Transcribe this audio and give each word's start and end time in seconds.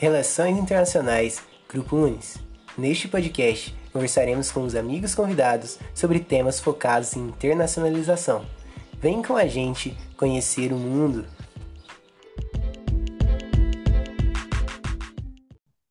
Relações 0.00 0.56
Internacionais, 0.56 1.44
Grupo 1.68 1.96
Unis. 1.96 2.38
Neste 2.78 3.08
podcast, 3.08 3.76
conversaremos 3.92 4.52
com 4.52 4.62
os 4.62 4.76
amigos 4.76 5.12
convidados 5.12 5.76
sobre 5.92 6.20
temas 6.20 6.60
focados 6.60 7.16
em 7.16 7.26
internacionalização. 7.26 8.46
Vem 9.00 9.24
com 9.24 9.36
a 9.36 9.48
gente 9.48 9.96
conhecer 10.16 10.72
o 10.72 10.76
mundo. 10.76 11.26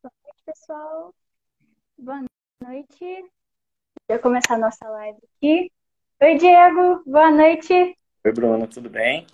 Boa 0.01 0.13
noite, 0.23 0.41
pessoal. 0.45 1.13
Boa 1.97 2.23
noite. 2.63 3.25
Vou 4.09 4.19
começar 4.19 4.53
a 4.53 4.57
nossa 4.57 4.87
live 4.87 5.17
aqui. 5.35 5.69
Oi, 6.23 6.37
Diego. 6.37 7.03
Boa 7.05 7.29
noite. 7.29 7.73
Oi, 8.23 8.31
Bruna. 8.31 8.67
Tudo 8.67 8.89
bem? 8.89 9.27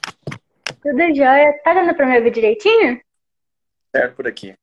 Tudo 0.81 1.15
jóia. 1.15 1.61
Tá 1.63 1.75
dando 1.75 1.95
pra 1.95 2.07
me 2.07 2.17
ouvir 2.17 2.31
direitinho? 2.31 2.99
Certo 3.95 4.15
por 4.15 4.27
aqui. 4.27 4.55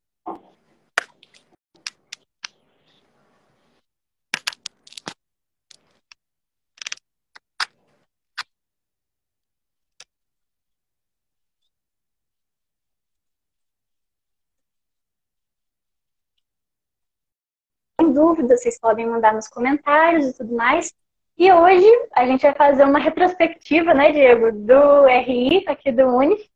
Sem 18.21 18.27
dúvida, 18.27 18.57
vocês 18.57 18.79
podem 18.79 19.07
mandar 19.07 19.33
nos 19.33 19.49
comentários 19.49 20.27
e 20.27 20.37
tudo 20.37 20.55
mais. 20.55 20.95
E 21.39 21.51
hoje 21.51 21.87
a 22.13 22.27
gente 22.27 22.43
vai 22.43 22.55
fazer 22.55 22.85
uma 22.85 22.99
retrospectiva, 22.99 23.95
né, 23.95 24.13
Diego, 24.13 24.53
do 24.53 25.07
RI 25.07 25.65
aqui 25.67 25.91
do 25.91 26.07
Unif. 26.07 26.47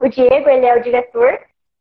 O 0.00 0.08
Diego, 0.08 0.48
ele 0.48 0.64
é 0.64 0.74
o 0.74 0.82
diretor 0.82 1.38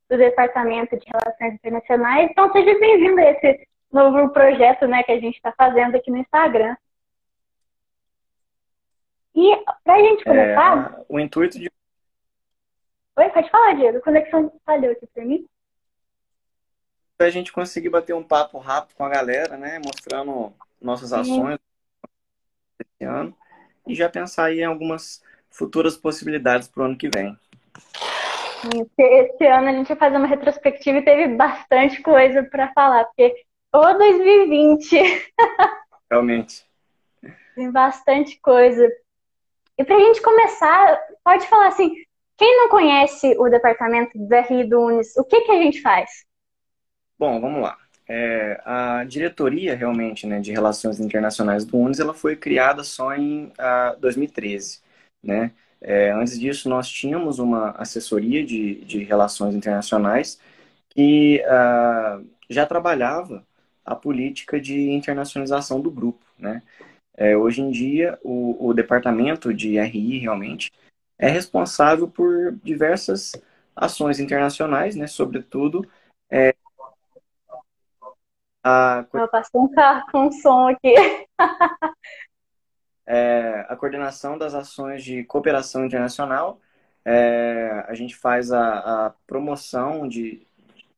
do 0.10 0.18
Departamento 0.18 0.98
de 0.98 1.06
Relações 1.06 1.54
Internacionais. 1.54 2.30
Então, 2.30 2.52
seja 2.52 2.78
bem-vindo 2.78 3.20
a 3.22 3.32
esse 3.32 3.68
novo 3.90 4.30
projeto, 4.34 4.86
né, 4.86 5.02
que 5.02 5.14
a 5.14 5.20
gente 5.20 5.36
está 5.36 5.54
fazendo 5.54 5.96
aqui 5.96 6.12
no 6.12 6.18
Instagram. 6.18 6.76
E 9.34 9.64
para 9.84 9.94
a 9.94 10.00
gente 10.00 10.26
começar... 10.26 10.94
É, 11.00 11.06
o 11.08 11.20
intuito 11.22 11.58
de... 11.58 11.72
Oi, 13.18 13.30
pode 13.30 13.50
falar, 13.50 13.76
Diego. 13.76 13.98
A 13.98 14.02
conexão 14.02 14.52
falhou 14.66 14.92
aqui 14.92 15.08
para 15.08 15.24
mim 15.24 15.48
a 17.20 17.30
gente 17.30 17.52
conseguir 17.52 17.90
bater 17.90 18.14
um 18.14 18.24
papo 18.24 18.58
rápido 18.58 18.96
com 18.96 19.06
a 19.06 19.10
galera, 19.10 19.58
né? 19.58 19.80
Mostrando 19.84 20.54
nossas 20.82 21.14
ações 21.14 21.58
esse 22.80 23.06
ano 23.06 23.36
e 23.88 23.96
já 23.96 24.10
pensar 24.10 24.46
aí 24.46 24.60
em 24.60 24.66
algumas 24.66 25.24
futuras 25.50 25.96
possibilidades 25.96 26.68
para 26.68 26.84
o 26.84 26.86
ano 26.86 26.98
que 26.98 27.10
vem. 27.10 27.38
Esse 28.98 29.46
ano 29.46 29.70
a 29.70 29.72
gente 29.72 29.88
vai 29.88 29.98
fazer 29.98 30.18
uma 30.18 30.28
retrospectiva 30.28 30.98
e 30.98 31.06
teve 31.06 31.36
bastante 31.36 32.02
coisa 32.02 32.44
para 32.44 32.74
falar, 32.74 33.06
porque 33.06 33.34
o 33.74 33.94
2020 33.94 34.98
realmente 36.10 36.66
tem 37.56 37.72
bastante 37.72 38.40
coisa. 38.42 38.88
E 39.78 39.84
para 39.84 39.96
a 39.96 40.00
gente 40.00 40.22
começar, 40.22 41.00
pode 41.24 41.48
falar 41.48 41.68
assim, 41.68 41.92
quem 42.38 42.58
não 42.58 42.70
conhece 42.70 43.36
o 43.40 43.50
departamento 43.50 44.12
do 44.18 44.36
RI 44.36 44.66
do 44.66 44.82
Unis, 44.82 45.16
o 45.18 45.24
que, 45.24 45.42
que 45.42 45.52
a 45.52 45.62
gente 45.62 45.82
faz? 45.82 46.10
Bom, 47.18 47.40
vamos 47.40 47.62
lá. 47.62 47.78
É, 48.08 48.62
a 48.66 49.04
diretoria 49.06 49.76
realmente 49.76 50.28
né, 50.28 50.40
de 50.40 50.52
relações 50.52 51.00
internacionais 51.00 51.66
do 51.66 51.78
UNES 51.78 52.00
ela 52.00 52.14
foi 52.14 52.36
criada 52.36 52.84
só 52.84 53.16
em 53.16 53.46
uh, 53.48 54.00
2013. 54.00 54.82
Né? 55.24 55.52
É, 55.82 56.12
antes 56.12 56.38
disso, 56.40 56.70
nós 56.70 56.90
tínhamos 56.90 57.40
uma 57.40 57.72
assessoria 57.72 58.46
de, 58.46 58.84
de 58.86 59.04
relações 59.04 59.56
internacionais 59.56 60.40
que 60.90 61.42
uh, 61.46 62.26
já 62.50 62.66
trabalhava 62.66 63.46
a 63.84 63.96
política 63.96 64.60
de 64.60 64.92
internacionalização 64.92 65.80
do 65.82 65.90
grupo. 65.90 66.26
Né? 66.38 66.62
É, 67.16 67.36
hoje 67.38 67.62
em 67.62 67.72
dia, 67.72 68.20
o, 68.24 68.68
o 68.68 68.74
departamento 68.74 69.54
de 69.54 69.80
RI 69.80 70.20
realmente 70.20 70.72
é 71.18 71.30
responsável 71.30 72.08
por 72.10 72.54
diversas 72.64 73.32
ações 73.76 74.20
internacionais, 74.20 74.96
né? 74.96 75.08
sobretudo 75.08 75.88
é, 76.30 76.54
a... 78.66 79.06
Eu 79.14 79.28
passei 79.28 79.62
um 79.62 79.68
carro 79.68 80.08
com 80.12 80.32
som 80.32 80.70
aqui. 80.70 80.96
é, 83.06 83.64
a 83.70 83.76
coordenação 83.76 84.40
das 84.40 84.56
ações 84.56 85.04
de 85.04 85.24
cooperação 85.24 85.86
internacional, 85.86 86.60
é, 87.06 87.86
a 87.88 87.94
gente 87.94 88.16
faz 88.16 88.52
a, 88.52 89.06
a, 89.06 89.10
promoção 89.28 90.08
de 90.08 90.48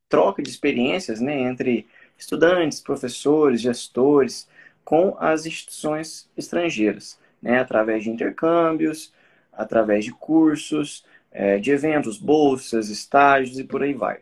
troca 0.07 0.41
de 0.41 0.49
experiências 0.49 1.19
né, 1.19 1.41
entre 1.41 1.85
estudantes, 2.17 2.79
professores, 2.79 3.59
gestores, 3.59 4.47
com 4.85 5.17
as 5.19 5.45
instituições 5.45 6.31
estrangeiras, 6.37 7.19
né, 7.41 7.59
através 7.59 8.05
de 8.05 8.09
intercâmbios, 8.09 9.13
através 9.51 10.05
de 10.05 10.13
cursos, 10.13 11.05
é, 11.29 11.57
de 11.57 11.71
eventos, 11.71 12.17
bolsas, 12.17 12.87
estágios 12.87 13.59
e 13.59 13.65
por 13.65 13.83
aí 13.83 13.93
vai. 13.93 14.21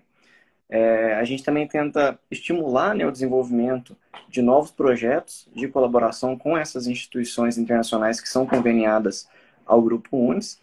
É, 0.69 1.13
a 1.15 1.23
gente 1.23 1.43
também 1.43 1.67
tenta 1.67 2.19
estimular 2.29 2.95
né, 2.95 3.05
o 3.05 3.11
desenvolvimento 3.11 3.95
de 4.27 4.41
novos 4.41 4.71
projetos 4.71 5.47
de 5.53 5.67
colaboração 5.67 6.37
com 6.37 6.57
essas 6.57 6.87
instituições 6.87 7.57
internacionais 7.57 8.19
que 8.19 8.27
são 8.27 8.45
conveniadas 8.47 9.29
ao 9.65 9.81
Grupo 9.81 10.17
UNES. 10.17 10.59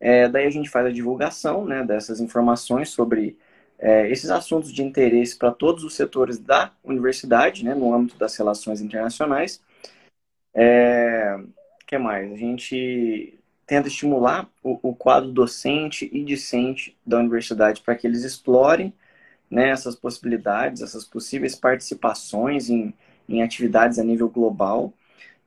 É, 0.00 0.28
daí 0.28 0.46
a 0.46 0.50
gente 0.50 0.68
faz 0.68 0.86
a 0.86 0.92
divulgação 0.92 1.64
né, 1.64 1.82
dessas 1.82 2.20
informações 2.20 2.90
sobre 2.90 3.38
é, 3.78 4.10
esses 4.10 4.30
assuntos 4.30 4.72
de 4.72 4.82
interesse 4.82 5.36
para 5.36 5.50
todos 5.50 5.82
os 5.84 5.94
setores 5.94 6.38
da 6.38 6.72
universidade, 6.84 7.64
né, 7.64 7.74
no 7.74 7.92
âmbito 7.94 8.18
das 8.18 8.36
relações 8.36 8.80
internacionais. 8.80 9.62
É, 10.54 11.38
que 11.86 11.96
mais? 11.96 12.30
A 12.30 12.36
gente 12.36 13.38
tenta 13.66 13.88
estimular 13.88 14.48
o, 14.62 14.78
o 14.90 14.94
quadro 14.94 15.30
docente 15.30 16.08
e 16.12 16.22
discente 16.22 16.96
da 17.04 17.18
universidade 17.18 17.80
para 17.80 17.94
que 17.94 18.06
eles 18.06 18.24
explorem 18.24 18.92
né, 19.50 19.70
essas 19.70 19.96
possibilidades, 19.96 20.82
essas 20.82 21.04
possíveis 21.04 21.54
participações 21.54 22.68
em, 22.68 22.92
em 23.28 23.42
atividades 23.42 23.98
a 23.98 24.04
nível 24.04 24.28
global. 24.28 24.92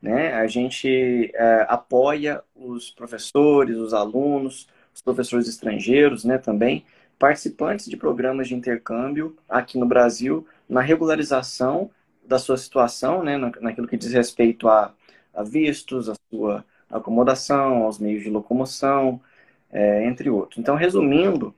Né? 0.01 0.33
A 0.33 0.47
gente 0.47 1.31
é, 1.33 1.65
apoia 1.69 2.41
os 2.55 2.89
professores, 2.89 3.77
os 3.77 3.93
alunos, 3.93 4.67
os 4.93 5.01
professores 5.01 5.47
estrangeiros 5.47 6.25
né, 6.25 6.37
também, 6.37 6.83
participantes 7.19 7.85
de 7.85 7.95
programas 7.95 8.47
de 8.47 8.55
intercâmbio 8.55 9.37
aqui 9.47 9.77
no 9.77 9.85
Brasil, 9.85 10.45
na 10.67 10.81
regularização 10.81 11.91
da 12.25 12.39
sua 12.39 12.57
situação, 12.57 13.23
né, 13.23 13.37
naquilo 13.37 13.87
que 13.87 13.97
diz 13.97 14.11
respeito 14.11 14.67
a, 14.67 14.93
a 15.33 15.43
vistos, 15.43 16.09
a 16.09 16.15
sua 16.29 16.65
acomodação, 16.89 17.83
aos 17.83 17.99
meios 17.99 18.23
de 18.23 18.29
locomoção, 18.29 19.21
é, 19.71 20.05
entre 20.05 20.29
outros. 20.29 20.59
Então, 20.59 20.75
resumindo, 20.75 21.53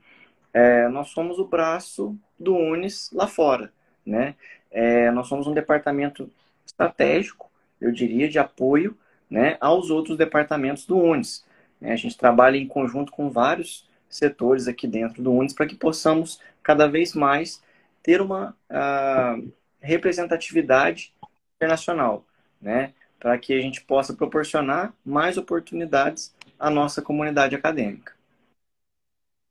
é, 0.54 0.88
nós 0.88 1.08
somos 1.08 1.40
o 1.40 1.44
braço 1.44 2.16
do 2.38 2.54
Unis 2.54 3.10
lá 3.12 3.26
fora. 3.26 3.72
Né? 4.06 4.36
É, 4.70 5.10
nós 5.10 5.26
somos 5.26 5.48
um 5.48 5.52
departamento 5.52 6.30
estratégico, 6.64 7.50
eu 7.80 7.90
diria, 7.90 8.28
de 8.28 8.38
apoio 8.38 8.96
né, 9.28 9.56
aos 9.60 9.90
outros 9.90 10.16
departamentos 10.16 10.86
do 10.86 10.96
Unis. 10.96 11.44
Né? 11.80 11.92
A 11.92 11.96
gente 11.96 12.16
trabalha 12.16 12.56
em 12.56 12.68
conjunto 12.68 13.10
com 13.10 13.30
vários 13.30 13.88
setores 14.08 14.68
aqui 14.68 14.86
dentro 14.86 15.20
do 15.20 15.32
Unis 15.32 15.52
para 15.52 15.66
que 15.66 15.74
possamos 15.74 16.40
cada 16.62 16.86
vez 16.86 17.14
mais 17.14 17.60
ter 18.00 18.20
uma 18.20 18.56
uh, 18.70 19.52
representatividade 19.80 21.12
internacional, 21.56 22.24
né? 22.62 22.92
para 23.18 23.36
que 23.38 23.54
a 23.54 23.60
gente 23.60 23.80
possa 23.80 24.14
proporcionar 24.14 24.92
mais 25.04 25.36
oportunidades 25.36 26.32
à 26.58 26.70
nossa 26.70 27.02
comunidade 27.02 27.56
acadêmica. 27.56 28.13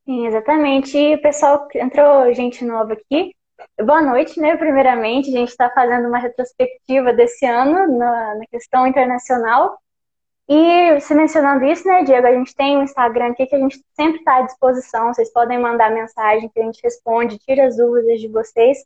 Sim, 0.06 0.28
exatamente. 0.28 0.98
E 0.98 1.18
pessoal, 1.18 1.68
entrou 1.76 2.34
gente 2.34 2.64
nova 2.66 2.94
aqui. 2.94 3.34
Boa 3.82 4.02
noite, 4.02 4.40
né? 4.40 4.58
Primeiramente, 4.58 5.30
a 5.30 5.40
gente 5.40 5.50
está 5.50 5.70
fazendo 5.70 6.08
uma 6.10 6.18
retrospectiva 6.20 7.14
desse 7.14 7.46
ano 7.46 7.98
na, 7.98 8.36
na, 8.36 8.46
questão 8.48 8.86
internacional. 8.86 9.78
E 10.50 11.00
se 11.00 11.16
mencionando 11.16 11.64
isso, 11.66 11.88
né, 11.88 12.04
Diego, 12.04 12.28
a 12.28 12.34
gente 12.34 12.54
tem 12.54 12.78
um 12.78 12.84
Instagram 12.84 13.32
aqui 13.32 13.46
que 13.46 13.56
a 13.56 13.60
gente 13.60 13.82
sempre 13.96 14.20
está 14.20 14.38
à 14.38 14.42
disposição. 14.42 15.14
Vocês 15.14 15.32
podem 15.32 15.58
mandar 15.60 15.90
mensagem 15.92 16.50
que 16.50 16.60
a 16.60 16.64
gente 16.64 16.82
responde, 16.84 17.40
tira 17.40 17.66
as 17.68 17.78
dúvidas 17.78 18.20
de 18.20 18.28
vocês. 18.28 18.80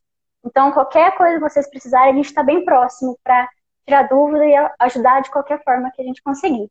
Então, 0.46 0.72
qualquer 0.72 1.18
coisa 1.18 1.36
que 1.36 1.50
vocês 1.50 1.68
precisarem, 1.70 2.14
a 2.14 2.16
gente 2.16 2.28
está 2.28 2.44
bem 2.44 2.64
próximo 2.64 3.18
para 3.24 3.50
tirar 3.86 4.04
dúvida 4.04 4.46
e 4.46 4.56
ajudar 4.80 5.22
de 5.22 5.32
qualquer 5.32 5.64
forma 5.64 5.92
que 5.92 6.02
a 6.02 6.06
gente 6.06 6.22
conseguir. 6.22 6.70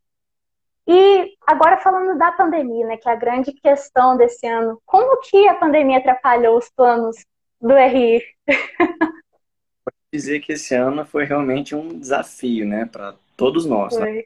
E 0.87 1.35
agora 1.47 1.79
falando 1.79 2.17
da 2.17 2.31
pandemia, 2.31 2.87
né, 2.87 2.97
que 2.97 3.09
é 3.09 3.13
a 3.13 3.17
grande 3.17 3.53
questão 3.53 4.17
desse 4.17 4.47
ano, 4.47 4.81
como 4.87 5.21
que 5.21 5.49
a 5.49 5.55
pandemia 5.55 5.99
atrapalhou 5.99 6.57
os 6.57 6.69
planos 6.71 7.17
do 7.61 7.75
RI? 7.75 8.23
Pode 8.47 9.97
dizer 10.13 10.41
que 10.41 10.53
esse 10.53 10.75
ano 10.75 11.05
foi 11.05 11.25
realmente 11.25 11.75
um 11.75 11.99
desafio, 11.99 12.65
né, 12.65 12.87
para 12.87 13.15
todos 13.37 13.67
nós. 13.67 13.99
Né? 13.99 14.23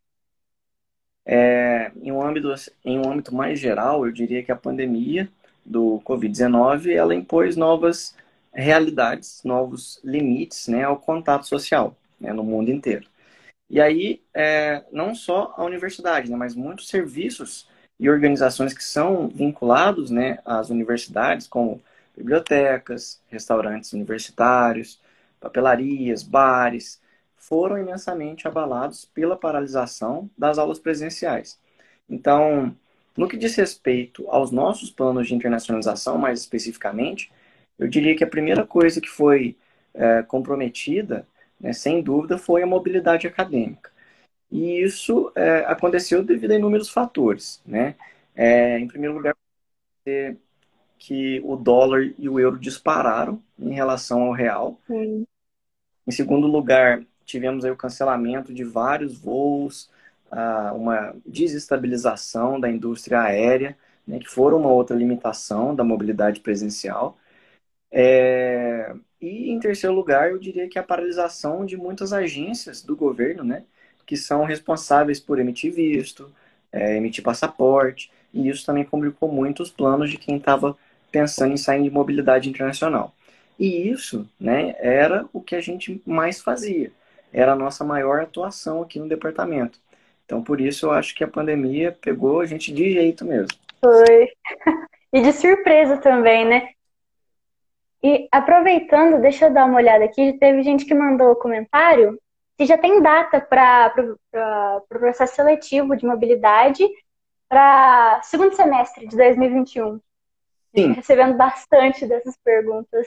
É, 1.24 1.92
em, 2.02 2.12
um 2.12 2.22
âmbito, 2.22 2.52
em 2.84 2.98
um 2.98 3.10
âmbito 3.10 3.34
mais 3.34 3.58
geral, 3.58 4.04
eu 4.04 4.12
diria 4.12 4.42
que 4.42 4.52
a 4.52 4.56
pandemia 4.56 5.28
do 5.64 6.00
Covid-19, 6.04 6.92
ela 6.92 7.14
impôs 7.14 7.56
novas 7.56 8.14
realidades, 8.52 9.42
novos 9.44 10.00
limites 10.02 10.68
né, 10.68 10.84
ao 10.84 10.96
contato 10.96 11.46
social 11.46 11.96
né, 12.20 12.32
no 12.32 12.42
mundo 12.42 12.70
inteiro. 12.70 13.06
E 13.70 13.80
aí, 13.80 14.20
é, 14.34 14.84
não 14.92 15.14
só 15.14 15.54
a 15.56 15.64
universidade, 15.64 16.28
né, 16.30 16.36
mas 16.36 16.56
muitos 16.56 16.88
serviços 16.88 17.68
e 18.00 18.10
organizações 18.10 18.74
que 18.74 18.82
são 18.82 19.28
vinculados 19.28 20.10
né, 20.10 20.38
às 20.44 20.70
universidades, 20.70 21.46
como 21.46 21.80
bibliotecas, 22.16 23.22
restaurantes 23.28 23.92
universitários, 23.92 25.00
papelarias, 25.40 26.22
bares, 26.22 27.00
foram 27.36 27.78
imensamente 27.78 28.48
abalados 28.48 29.04
pela 29.04 29.36
paralisação 29.36 30.28
das 30.36 30.58
aulas 30.58 30.78
presenciais. 30.78 31.58
Então, 32.08 32.74
no 33.16 33.28
que 33.28 33.36
diz 33.36 33.54
respeito 33.54 34.28
aos 34.28 34.50
nossos 34.50 34.90
planos 34.90 35.28
de 35.28 35.34
internacionalização, 35.34 36.18
mais 36.18 36.40
especificamente, 36.40 37.32
eu 37.78 37.88
diria 37.88 38.16
que 38.16 38.24
a 38.24 38.26
primeira 38.26 38.66
coisa 38.66 39.00
que 39.00 39.08
foi 39.08 39.56
é, 39.94 40.22
comprometida, 40.22 41.26
né, 41.60 41.72
sem 41.72 42.02
dúvida, 42.02 42.38
foi 42.38 42.62
a 42.62 42.66
mobilidade 42.66 43.26
acadêmica. 43.26 43.90
E 44.50 44.82
isso 44.82 45.30
é, 45.34 45.58
aconteceu 45.66 46.24
devido 46.24 46.52
a 46.52 46.56
inúmeros 46.56 46.88
fatores. 46.88 47.62
Né? 47.64 47.94
É, 48.34 48.78
em 48.78 48.88
primeiro 48.88 49.14
lugar, 49.14 49.36
que 50.98 51.40
o 51.44 51.56
dólar 51.56 52.12
e 52.18 52.28
o 52.28 52.40
euro 52.40 52.58
dispararam 52.58 53.42
em 53.58 53.72
relação 53.72 54.22
ao 54.22 54.32
real. 54.32 54.78
Sim. 54.86 55.24
Em 56.06 56.10
segundo 56.10 56.46
lugar, 56.46 57.02
tivemos 57.24 57.64
aí 57.64 57.70
o 57.70 57.76
cancelamento 57.76 58.52
de 58.52 58.64
vários 58.64 59.16
voos, 59.16 59.90
uma 60.74 61.14
desestabilização 61.24 62.58
da 62.58 62.68
indústria 62.68 63.20
aérea, 63.20 63.76
né, 64.06 64.18
que 64.18 64.28
foram 64.28 64.58
uma 64.58 64.70
outra 64.70 64.96
limitação 64.96 65.74
da 65.74 65.84
mobilidade 65.84 66.40
presencial. 66.40 67.16
É... 67.92 68.92
E, 69.20 69.50
em 69.50 69.58
terceiro 69.60 69.94
lugar, 69.94 70.30
eu 70.30 70.38
diria 70.38 70.68
que 70.68 70.78
a 70.78 70.82
paralisação 70.82 71.66
de 71.66 71.76
muitas 71.76 72.12
agências 72.12 72.82
do 72.82 72.96
governo, 72.96 73.44
né, 73.44 73.64
que 74.06 74.16
são 74.16 74.44
responsáveis 74.44 75.20
por 75.20 75.38
emitir 75.38 75.72
visto, 75.72 76.32
é, 76.72 76.96
emitir 76.96 77.22
passaporte, 77.22 78.10
e 78.32 78.48
isso 78.48 78.64
também 78.64 78.84
complicou 78.84 79.30
muito 79.30 79.62
os 79.62 79.70
planos 79.70 80.10
de 80.10 80.16
quem 80.16 80.36
estava 80.36 80.76
pensando 81.12 81.52
em 81.52 81.56
sair 81.56 81.82
de 81.82 81.90
mobilidade 81.90 82.48
internacional. 82.48 83.14
E 83.58 83.90
isso 83.90 84.28
né, 84.40 84.74
era 84.78 85.26
o 85.32 85.40
que 85.40 85.54
a 85.54 85.60
gente 85.60 86.00
mais 86.06 86.40
fazia, 86.40 86.90
era 87.32 87.52
a 87.52 87.56
nossa 87.56 87.84
maior 87.84 88.20
atuação 88.20 88.80
aqui 88.80 88.98
no 88.98 89.08
departamento. 89.08 89.78
Então, 90.24 90.42
por 90.42 90.60
isso, 90.60 90.86
eu 90.86 90.92
acho 90.92 91.14
que 91.14 91.24
a 91.24 91.28
pandemia 91.28 91.96
pegou 92.00 92.40
a 92.40 92.46
gente 92.46 92.72
de 92.72 92.92
jeito 92.92 93.24
mesmo. 93.24 93.52
Foi. 93.80 94.28
E 95.12 95.20
de 95.22 95.32
surpresa 95.32 95.96
também, 95.96 96.46
né? 96.46 96.68
E 98.02 98.28
aproveitando, 98.32 99.20
deixa 99.20 99.46
eu 99.46 99.52
dar 99.52 99.66
uma 99.66 99.76
olhada 99.76 100.04
aqui, 100.04 100.32
teve 100.38 100.62
gente 100.62 100.84
que 100.84 100.94
mandou 100.94 101.36
comentário 101.36 102.18
que 102.56 102.66
já 102.66 102.76
tem 102.76 103.00
data 103.00 103.40
para 103.40 103.94
o 103.96 104.18
pro 104.86 104.98
processo 105.00 105.36
seletivo 105.36 105.96
de 105.96 106.04
mobilidade 106.04 106.86
para 107.48 108.20
segundo 108.22 108.54
semestre 108.54 109.06
de 109.06 109.16
2021. 109.16 110.00
Sim. 110.74 110.92
Recebendo 110.92 111.36
bastante 111.36 112.06
dessas 112.06 112.36
perguntas. 112.44 113.06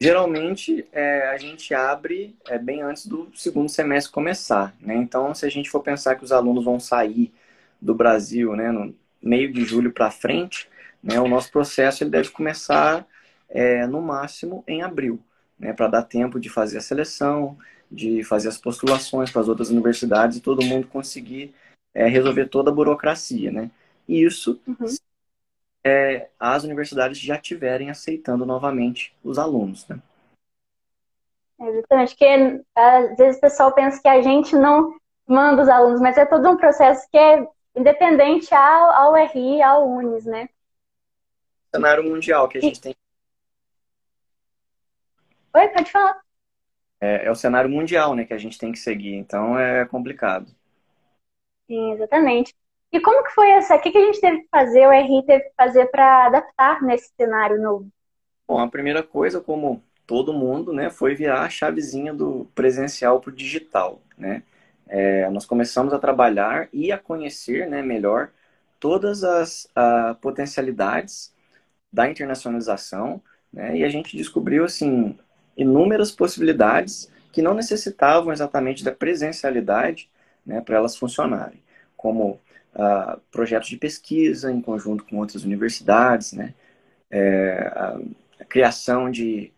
Geralmente 0.00 0.86
é, 0.92 1.28
a 1.28 1.36
gente 1.36 1.74
abre 1.74 2.36
é, 2.48 2.58
bem 2.58 2.82
antes 2.82 3.06
do 3.06 3.30
segundo 3.34 3.68
semestre 3.68 4.12
começar, 4.12 4.74
né? 4.80 4.96
Então, 4.96 5.34
se 5.34 5.44
a 5.44 5.50
gente 5.50 5.68
for 5.68 5.80
pensar 5.80 6.14
que 6.14 6.24
os 6.24 6.32
alunos 6.32 6.64
vão 6.64 6.80
sair 6.80 7.32
do 7.80 7.94
Brasil, 7.94 8.56
né, 8.56 8.72
no 8.72 8.94
meio 9.20 9.52
de 9.52 9.64
julho 9.64 9.92
para 9.92 10.10
frente, 10.10 10.68
né, 11.02 11.20
o 11.20 11.28
nosso 11.28 11.50
processo 11.50 12.02
ele 12.02 12.10
deve 12.10 12.30
começar 12.30 13.06
é, 13.48 13.86
no 13.86 14.00
máximo 14.02 14.64
em 14.66 14.82
abril, 14.82 15.20
né, 15.58 15.72
para 15.72 15.88
dar 15.88 16.02
tempo 16.02 16.38
de 16.38 16.48
fazer 16.48 16.78
a 16.78 16.82
seleção, 16.82 17.56
de 17.90 18.22
fazer 18.24 18.48
as 18.48 18.58
postulações 18.58 19.30
para 19.30 19.40
as 19.40 19.48
outras 19.48 19.70
universidades 19.70 20.36
e 20.36 20.42
todo 20.42 20.64
mundo 20.64 20.86
conseguir 20.86 21.54
é, 21.94 22.06
resolver 22.06 22.46
toda 22.46 22.70
a 22.70 22.74
burocracia, 22.74 23.50
né? 23.50 23.70
E 24.06 24.22
isso 24.22 24.60
uhum 24.66 24.86
é, 25.84 26.28
as 26.38 26.64
universidades 26.64 27.18
já 27.18 27.36
estiverem 27.36 27.90
aceitando 27.90 28.44
novamente 28.44 29.16
os 29.22 29.38
alunos. 29.38 29.86
Né? 29.88 29.98
Exatamente, 31.60 32.10
porque 32.10 32.62
às 32.74 33.16
vezes 33.16 33.38
o 33.38 33.40
pessoal 33.40 33.72
pensa 33.72 34.00
que 34.00 34.08
a 34.08 34.20
gente 34.20 34.54
não 34.54 34.96
manda 35.26 35.62
os 35.62 35.68
alunos, 35.68 36.00
mas 36.00 36.16
é 36.16 36.26
todo 36.26 36.48
um 36.48 36.56
processo 36.56 37.08
que 37.10 37.18
é 37.18 37.46
independente 37.74 38.54
ao, 38.54 38.90
ao 38.90 39.14
RI, 39.14 39.62
ao 39.62 39.88
UNES, 39.88 40.24
né? 40.24 40.48
Cenário 41.74 42.02
mundial 42.02 42.48
que 42.48 42.58
a 42.58 42.60
gente 42.60 42.80
tem. 42.80 42.96
Oi, 45.54 45.68
pode 45.68 45.90
falar. 45.90 46.22
É, 47.00 47.26
é, 47.26 47.30
o 47.30 47.34
cenário 47.34 47.70
mundial, 47.70 48.14
né, 48.14 48.24
que 48.24 48.34
a 48.34 48.38
gente 48.38 48.58
tem 48.58 48.72
que 48.72 48.78
seguir, 48.78 49.14
então 49.14 49.58
é 49.58 49.84
complicado. 49.86 50.52
Sim, 51.66 51.92
exatamente. 51.92 52.54
E 52.92 53.00
como 53.00 53.22
que 53.24 53.30
foi 53.34 53.50
essa? 53.50 53.76
O 53.76 53.80
que, 53.80 53.90
que 53.90 53.98
a 53.98 54.04
gente 54.06 54.20
teve 54.20 54.42
que 54.42 54.48
fazer, 54.50 54.86
o 54.86 54.92
RI 54.92 55.26
teve 55.26 55.44
que 55.44 55.54
fazer 55.56 55.86
para 55.90 56.26
adaptar 56.26 56.82
nesse 56.82 57.12
cenário 57.16 57.60
novo? 57.60 57.90
Bom, 58.46 58.58
a 58.60 58.68
primeira 58.68 59.02
coisa, 59.02 59.40
como 59.40 59.82
todo 60.06 60.32
mundo, 60.32 60.72
né, 60.72 60.88
foi 60.90 61.14
virar 61.14 61.42
a 61.42 61.50
chavezinha 61.50 62.14
do 62.14 62.46
presencial 62.54 63.20
para 63.20 63.30
o 63.30 63.32
digital, 63.34 64.00
né? 64.16 64.42
É, 64.88 65.28
nós 65.30 65.44
começamos 65.44 65.92
a 65.92 65.98
trabalhar 65.98 66.68
e 66.72 66.90
a 66.90 66.96
conhecer, 66.98 67.68
né, 67.68 67.82
melhor 67.82 68.30
todas 68.80 69.22
as 69.22 69.68
a, 69.74 70.14
potencialidades 70.14 71.34
da 71.92 72.08
internacionalização, 72.10 73.22
né? 73.52 73.76
E 73.78 73.84
a 73.84 73.88
gente 73.90 74.16
descobriu 74.16 74.64
assim 74.64 75.18
inúmeras 75.58 76.10
possibilidades 76.12 77.10
que 77.32 77.42
não 77.42 77.52
necessitavam 77.52 78.32
exatamente 78.32 78.82
da 78.82 78.92
presencialidade, 78.92 80.08
né, 80.46 80.60
para 80.60 80.76
elas 80.76 80.96
funcionarem, 80.96 81.60
como 81.96 82.40
uh, 82.74 83.20
projetos 83.30 83.68
de 83.68 83.76
pesquisa 83.76 84.50
em 84.50 84.62
conjunto 84.62 85.04
com 85.04 85.18
outras 85.18 85.44
universidades, 85.44 86.32
né? 86.32 86.54
É, 87.10 87.72
a, 87.74 87.98
a, 88.40 88.44
criação 88.44 89.10
de, 89.10 89.50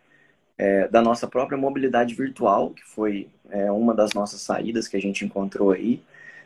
é, 0.57 0.89
da 0.89 1.03
nossa 1.03 1.27
própria 1.27 1.59
mobilidade 1.59 2.15
virtual, 2.15 2.71
que 2.71 2.85
foi 2.85 3.29
é, 3.51 3.71
uma 3.71 3.95
das 3.95 4.13
nossas 4.13 4.41
saídas 4.41 4.87
que 4.87 4.97
a 4.97 5.01
gente 5.01 5.25
encontrou 5.25 5.73
aí. 5.73 6.03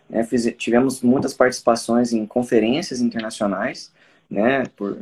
Né? 0.08 0.24
Fiz, 0.24 0.50
tivemos 0.56 1.02
muitas 1.02 1.34
participações 1.34 2.12
em 2.12 2.26
conferências 2.26 3.00
internacionais, 3.00 3.92
né? 4.30 4.64
por 4.76 4.98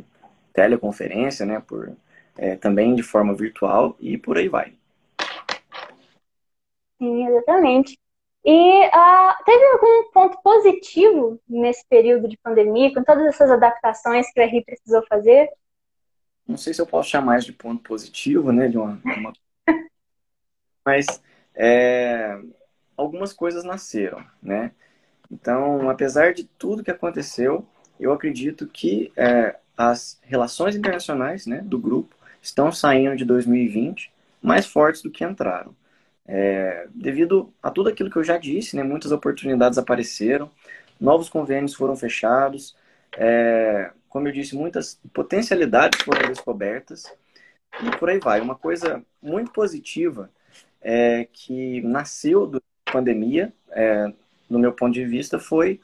teleconferência, 0.53 1.45
né? 1.45 1.61
por, 1.65 1.95
é, 2.37 2.55
também 2.55 2.95
de 2.95 3.03
forma 3.03 3.33
virtual 3.33 3.95
e 3.99 4.17
por 4.17 4.37
aí 4.37 4.47
vai. 4.47 4.73
Sim, 6.97 7.27
exatamente. 7.27 7.97
E 8.45 8.87
uh, 8.87 9.43
teve 9.45 9.65
algum 9.71 10.11
ponto 10.11 10.37
positivo 10.41 11.39
nesse 11.47 11.85
período 11.87 12.27
de 12.27 12.37
pandemia, 12.37 12.93
com 12.93 13.03
todas 13.03 13.25
essas 13.25 13.49
adaptações 13.49 14.31
que 14.33 14.39
o 14.39 14.43
RI 14.43 14.63
precisou 14.65 15.05
fazer? 15.07 15.49
Não 16.45 16.57
sei 16.57 16.73
se 16.73 16.81
eu 16.81 16.85
posso 16.85 17.09
chamar 17.09 17.39
isso 17.39 17.47
de 17.47 17.53
ponto 17.53 17.81
positivo, 17.81 18.51
né? 18.51 18.67
De 18.67 18.77
uma, 18.77 18.99
uma... 19.05 19.33
Mas 20.85 21.05
é, 21.55 22.37
algumas 22.97 23.31
coisas 23.31 23.63
nasceram, 23.63 24.25
né? 24.41 24.71
Então, 25.31 25.89
apesar 25.89 26.33
de 26.33 26.43
tudo 26.43 26.83
que 26.83 26.91
aconteceu, 26.91 27.65
eu 27.99 28.11
acredito 28.11 28.67
que 28.67 29.11
é, 29.15 29.55
as 29.77 30.19
relações 30.21 30.75
internacionais 30.75 31.45
né, 31.45 31.61
do 31.61 31.79
grupo 31.79 32.15
estão 32.43 32.71
saindo 32.71 33.15
de 33.15 33.23
2020 33.23 34.11
mais 34.41 34.65
fortes 34.65 35.01
do 35.01 35.09
que 35.09 35.23
entraram. 35.23 35.73
É, 36.27 36.87
devido 36.93 37.53
a 37.63 37.71
tudo 37.71 37.89
aquilo 37.89 38.09
que 38.09 38.17
eu 38.17 38.23
já 38.23 38.37
disse, 38.37 38.75
né, 38.75 38.83
muitas 38.83 39.11
oportunidades 39.11 39.77
apareceram, 39.77 40.51
novos 40.99 41.29
convênios 41.29 41.73
foram 41.73 41.95
fechados, 41.95 42.75
é, 43.17 43.91
como 44.09 44.27
eu 44.27 44.31
disse, 44.31 44.55
muitas 44.55 44.99
potencialidades 45.13 46.01
foram 46.01 46.27
descobertas 46.27 47.05
e 47.81 47.97
por 47.97 48.09
aí 48.09 48.19
vai. 48.19 48.41
Uma 48.41 48.55
coisa 48.55 49.03
muito 49.21 49.51
positiva 49.51 50.29
é, 50.81 51.27
que 51.31 51.81
nasceu 51.81 52.45
da 52.45 52.61
pandemia, 52.91 53.53
é, 53.71 54.11
no 54.49 54.59
meu 54.59 54.73
ponto 54.73 54.93
de 54.93 55.05
vista, 55.05 55.39
foi 55.39 55.79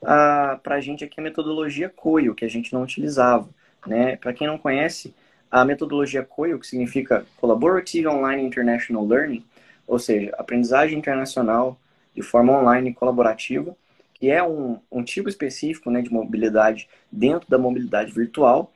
para 0.00 0.74
a 0.74 0.80
gente 0.80 1.04
aqui 1.04 1.20
a 1.20 1.22
metodologia 1.22 1.88
COIO, 1.88 2.34
que 2.34 2.44
a 2.44 2.48
gente 2.48 2.72
não 2.72 2.82
utilizava. 2.82 3.48
Né? 3.86 4.16
Para 4.16 4.32
quem 4.32 4.46
não 4.46 4.58
conhece, 4.58 5.14
a 5.52 5.66
metodologia 5.66 6.24
COIO, 6.24 6.58
que 6.58 6.66
significa 6.66 7.26
Collaborative 7.36 8.08
Online 8.08 8.42
International 8.42 9.06
Learning, 9.06 9.44
ou 9.86 9.98
seja, 9.98 10.34
aprendizagem 10.38 10.98
internacional 10.98 11.78
de 12.14 12.22
forma 12.22 12.58
online 12.58 12.94
colaborativa, 12.94 13.76
que 14.14 14.30
é 14.30 14.42
um, 14.42 14.80
um 14.90 15.04
tipo 15.04 15.28
específico 15.28 15.90
né, 15.90 16.00
de 16.00 16.10
mobilidade 16.10 16.88
dentro 17.10 17.50
da 17.50 17.58
mobilidade 17.58 18.10
virtual, 18.12 18.72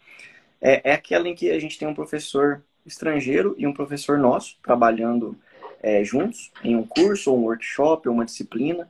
é, 0.60 0.90
é 0.90 0.92
aquela 0.92 1.26
em 1.26 1.34
que 1.34 1.50
a 1.50 1.58
gente 1.58 1.78
tem 1.78 1.88
um 1.88 1.94
professor 1.94 2.62
estrangeiro 2.84 3.54
e 3.56 3.66
um 3.66 3.72
professor 3.72 4.18
nosso 4.18 4.58
trabalhando 4.62 5.34
é, 5.82 6.04
juntos 6.04 6.52
em 6.62 6.76
um 6.76 6.86
curso, 6.86 7.30
ou 7.30 7.38
um 7.38 7.44
workshop, 7.44 8.06
ou 8.06 8.14
uma 8.14 8.24
disciplina 8.26 8.86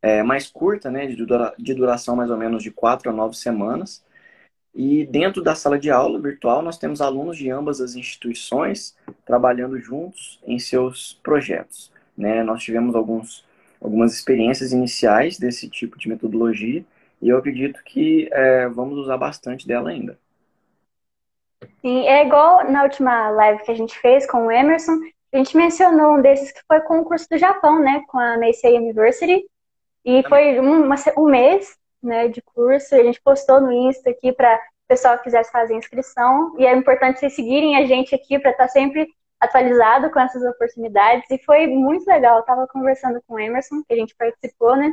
é, 0.00 0.24
mais 0.24 0.48
curta, 0.48 0.90
né, 0.90 1.06
de, 1.06 1.14
dura, 1.24 1.54
de 1.56 1.72
duração 1.72 2.16
mais 2.16 2.30
ou 2.30 2.36
menos 2.36 2.64
de 2.64 2.72
quatro 2.72 3.10
a 3.10 3.12
nove 3.12 3.36
semanas, 3.36 4.02
E 4.74 5.04
dentro 5.06 5.42
da 5.42 5.54
sala 5.54 5.78
de 5.78 5.90
aula 5.90 6.18
virtual, 6.18 6.62
nós 6.62 6.78
temos 6.78 7.00
alunos 7.00 7.36
de 7.36 7.50
ambas 7.50 7.80
as 7.80 7.94
instituições 7.94 8.96
trabalhando 9.24 9.78
juntos 9.78 10.40
em 10.46 10.58
seus 10.58 11.20
projetos. 11.22 11.92
Né? 12.16 12.42
Nós 12.42 12.62
tivemos 12.62 12.94
alguns, 12.94 13.44
algumas 13.80 14.14
experiências 14.14 14.72
iniciais 14.72 15.38
desse 15.38 15.68
tipo 15.68 15.98
de 15.98 16.08
metodologia 16.08 16.84
e 17.20 17.28
eu 17.28 17.36
acredito 17.36 17.82
que 17.84 18.28
é, 18.32 18.68
vamos 18.68 18.98
usar 18.98 19.16
bastante 19.18 19.66
dela 19.66 19.90
ainda. 19.90 20.18
Sim, 21.80 22.06
é 22.06 22.26
igual 22.26 22.70
na 22.70 22.82
última 22.82 23.30
live 23.30 23.62
que 23.62 23.70
a 23.70 23.76
gente 23.76 23.96
fez 23.98 24.26
com 24.26 24.46
o 24.46 24.50
Emerson, 24.50 24.98
a 25.32 25.36
gente 25.36 25.56
mencionou 25.56 26.16
um 26.16 26.22
desses 26.22 26.50
que 26.50 26.60
foi 26.66 26.80
com 26.80 26.98
o 26.98 27.04
curso 27.04 27.28
do 27.30 27.38
Japão, 27.38 27.80
né, 27.80 28.02
com 28.08 28.18
a 28.18 28.36
Meisei 28.36 28.76
University, 28.76 29.44
e 30.04 30.22
foi 30.28 30.60
um, 30.60 30.88
um 31.18 31.24
mês 31.26 31.76
né, 32.02 32.28
de 32.28 32.42
curso, 32.42 32.94
a 32.94 33.02
gente 33.02 33.20
postou 33.20 33.60
no 33.60 33.72
Insta 33.72 34.10
aqui 34.10 34.32
para 34.32 34.56
o 34.56 34.88
pessoal 34.88 35.16
que 35.16 35.24
quisesse 35.24 35.50
fazer 35.50 35.74
inscrição, 35.74 36.54
e 36.58 36.66
é 36.66 36.74
importante 36.74 37.20
vocês 37.20 37.34
seguirem 37.34 37.76
a 37.76 37.86
gente 37.86 38.14
aqui 38.14 38.38
para 38.38 38.50
estar 38.50 38.64
tá 38.64 38.68
sempre 38.68 39.06
atualizado 39.40 40.10
com 40.10 40.20
essas 40.20 40.42
oportunidades, 40.42 41.30
e 41.30 41.38
foi 41.38 41.66
muito 41.66 42.06
legal, 42.06 42.36
eu 42.36 42.40
estava 42.40 42.66
conversando 42.66 43.20
com 43.26 43.34
o 43.34 43.40
Emerson, 43.40 43.82
que 43.86 43.94
a 43.94 43.96
gente 43.96 44.14
participou, 44.14 44.76
né, 44.76 44.92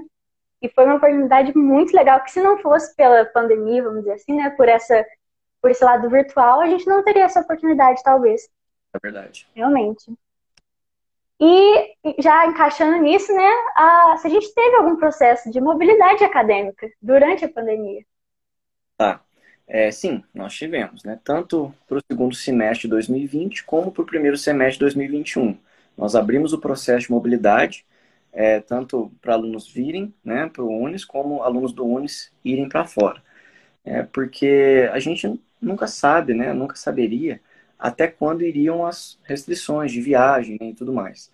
e 0.62 0.70
foi 0.70 0.86
uma 0.86 0.96
oportunidade 0.96 1.56
muito 1.58 1.96
legal, 1.96 2.22
que 2.24 2.32
se 2.32 2.42
não 2.42 2.58
fosse 2.60 2.96
pela 2.96 3.26
pandemia, 3.26 3.84
vamos 3.84 4.00
dizer 4.00 4.14
assim, 4.14 4.36
né, 4.36 4.50
por 4.52 4.68
essa 4.68 5.06
por 5.62 5.72
esse 5.72 5.84
lado 5.84 6.10
virtual, 6.10 6.62
a 6.62 6.68
gente 6.68 6.88
não 6.88 7.04
teria 7.04 7.24
essa 7.24 7.42
oportunidade, 7.42 8.02
talvez. 8.04 8.50
É 8.94 9.00
verdade. 9.02 9.48
Realmente. 9.54 10.14
E 11.40 11.96
já 12.22 12.46
encaixando 12.48 13.02
nisso, 13.02 13.34
né, 13.34 13.50
a, 13.76 14.18
se 14.18 14.28
a 14.28 14.30
gente 14.30 14.54
teve 14.54 14.76
algum 14.76 14.98
processo 14.98 15.50
de 15.50 15.62
mobilidade 15.62 16.24
acadêmica 16.24 16.92
durante 17.02 17.46
a 17.46 17.50
pandemia. 17.50 18.04
Tá. 18.98 19.22
É, 19.66 19.92
sim, 19.92 20.24
nós 20.34 20.54
tivemos, 20.54 21.04
né? 21.04 21.20
Tanto 21.24 21.74
para 21.88 22.00
o 22.00 22.02
segundo 22.12 22.36
semestre 22.36 22.88
de 22.88 22.90
2020 22.90 23.64
como 23.64 23.92
para 23.92 24.02
o 24.02 24.06
primeiro 24.06 24.36
semestre 24.36 24.74
de 24.74 24.80
2021. 24.80 25.58
Nós 25.96 26.16
abrimos 26.16 26.54
o 26.54 26.60
processo 26.60 27.06
de 27.06 27.12
mobilidade, 27.12 27.86
é, 28.34 28.60
tanto 28.60 29.12
para 29.22 29.34
alunos 29.34 29.72
virem 29.72 30.14
né, 30.24 30.50
para 30.52 30.64
o 30.64 30.70
UNES, 30.70 31.06
como 31.06 31.44
alunos 31.44 31.72
do 31.72 31.86
UNES 31.86 32.32
irem 32.44 32.68
para 32.68 32.86
fora. 32.86 33.22
É, 33.86 34.04
porque 34.04 34.90
a 34.92 35.00
gente 35.00 35.40
nunca 35.62 35.88
sabe, 35.88 36.34
né? 36.34 36.52
Nunca 36.52 36.76
saberia 36.76 37.40
até 37.80 38.08
quando 38.08 38.44
iriam 38.44 38.86
as 38.86 39.20
restrições 39.24 39.92
de 39.92 40.02
viagem 40.02 40.58
né, 40.60 40.70
e 40.70 40.74
tudo 40.76 40.94
mais. 40.94 41.32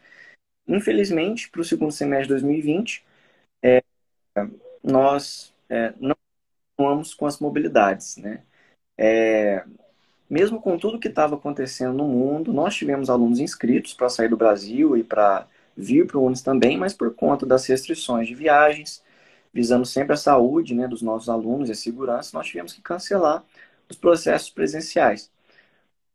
Infelizmente, 0.68 1.50
para 1.50 1.62
o 1.62 1.64
segundo 1.66 1.92
semestre 1.92 2.28
de 2.28 2.34
2020, 2.36 3.04
é, 3.64 3.84
nós 4.84 5.54
é, 5.70 5.94
não 6.00 6.16
continuamos 6.78 7.14
com 7.14 7.26
as 7.26 7.40
mobilidades, 7.40 8.18
né? 8.18 8.44
É, 8.98 9.64
mesmo 10.30 10.62
com 10.62 10.78
tudo 10.78 11.00
que 11.00 11.08
estava 11.08 11.36
acontecendo 11.36 11.94
no 11.94 12.08
mundo, 12.08 12.54
nós 12.54 12.76
tivemos 12.76 13.10
alunos 13.10 13.40
inscritos 13.40 13.94
para 13.94 14.10
sair 14.10 14.30
do 14.30 14.38
Brasil 14.38 14.98
e 14.98 15.04
para 15.04 15.48
vir 15.78 16.08
para 16.08 16.18
o 16.18 16.26
UNES 16.26 16.42
também, 16.42 16.78
mas 16.78 16.94
por 16.94 17.14
conta 17.14 17.46
das 17.46 17.66
restrições 17.68 18.28
de 18.28 18.36
viagens, 18.36 19.04
visando 19.54 19.86
sempre 19.86 20.14
a 20.14 20.18
saúde 20.18 20.74
né, 20.74 20.88
dos 20.88 21.02
nossos 21.02 21.30
alunos 21.30 21.70
e 21.70 21.74
a 21.74 21.76
segurança, 21.76 22.38
nós 22.38 22.48
tivemos 22.48 22.74
que 22.74 22.82
cancelar 22.82 23.44
os 23.90 23.98
processos 23.98 24.50
presenciais. 24.50 25.32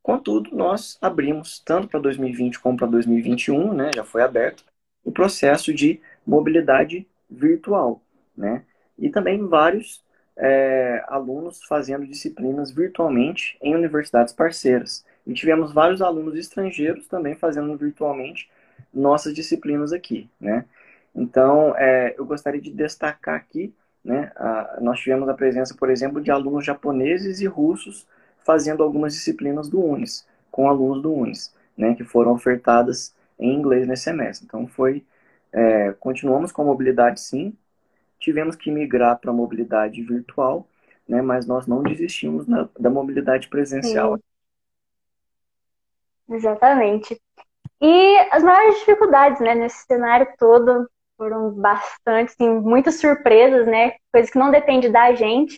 Contudo, 0.03 0.55
nós 0.55 0.99
abrimos, 1.01 1.61
tanto 1.61 1.89
para 1.89 2.01
2020 2.01 2.59
como 2.61 2.77
para 2.77 2.87
2021, 2.87 3.75
né, 3.75 3.91
já 3.95 4.05
foi 4.05 4.23
aberto, 4.23 4.65
o 5.05 5.13
processo 5.13 5.73
de 5.73 6.01
mobilidade 6.27 7.07
virtual. 7.29 8.03
Né? 8.37 8.65
E 8.99 9.11
também 9.11 9.47
vários 9.47 10.03
é, 10.37 11.05
alunos 11.09 11.63
fazendo 11.65 12.07
disciplinas 12.07 12.71
virtualmente 12.71 13.59
em 13.61 13.75
universidades 13.75 14.33
parceiras. 14.33 15.05
E 15.27 15.35
tivemos 15.35 15.73
vários 15.73 16.01
alunos 16.01 16.35
estrangeiros 16.37 17.07
também 17.07 17.35
fazendo 17.35 17.77
virtualmente 17.77 18.51
nossas 18.93 19.35
disciplinas 19.35 19.93
aqui. 19.93 20.29
Né? 20.41 20.65
Então, 21.15 21.75
é, 21.77 22.15
eu 22.17 22.25
gostaria 22.25 22.61
de 22.61 22.71
destacar 22.71 23.35
aqui 23.35 23.75
né? 24.05 24.33
nós 24.81 24.99
tivemos 25.01 25.29
a 25.29 25.35
presença, 25.35 25.75
por 25.75 25.91
exemplo, 25.91 26.21
de 26.21 26.31
alunos 26.31 26.65
japoneses 26.65 27.41
e 27.41 27.47
russos 27.47 28.07
fazendo 28.51 28.83
algumas 28.83 29.13
disciplinas 29.13 29.69
do 29.69 29.81
UNES, 29.81 30.27
com 30.51 30.69
alunos 30.69 31.01
do 31.01 31.15
UNES, 31.15 31.55
né? 31.79 31.95
que 31.95 32.03
foram 32.03 32.33
ofertadas 32.33 33.15
em 33.39 33.55
inglês 33.55 33.87
nesse 33.87 34.03
semestre. 34.03 34.45
Então, 34.45 34.67
foi. 34.67 35.05
É, 35.53 35.93
continuamos 36.01 36.51
com 36.51 36.63
a 36.63 36.65
mobilidade, 36.65 37.21
sim. 37.21 37.57
Tivemos 38.19 38.57
que 38.57 38.73
migrar 38.73 39.21
para 39.21 39.31
a 39.31 39.35
mobilidade 39.35 40.03
virtual, 40.03 40.67
né? 41.09 41.23
mas 41.23 41.47
nós 41.47 41.69
não 41.69 41.81
desistimos 41.81 42.45
da, 42.45 42.69
da 42.77 42.91
mobilidade 42.91 43.47
presencial. 43.49 44.17
Sim. 44.17 44.23
Exatamente. 46.35 47.21
E 47.81 48.19
as 48.33 48.43
maiores 48.43 48.81
dificuldades 48.81 49.41
né, 49.41 49.55
nesse 49.55 49.87
cenário 49.87 50.27
todo 50.37 50.91
foram 51.17 51.53
bastante, 51.53 52.35
muitas 52.43 52.97
surpresas, 52.97 53.65
né? 53.69 53.93
Coisas 54.13 54.29
que 54.29 54.39
não 54.39 54.51
dependem 54.51 54.91
da 54.91 55.15
gente. 55.15 55.57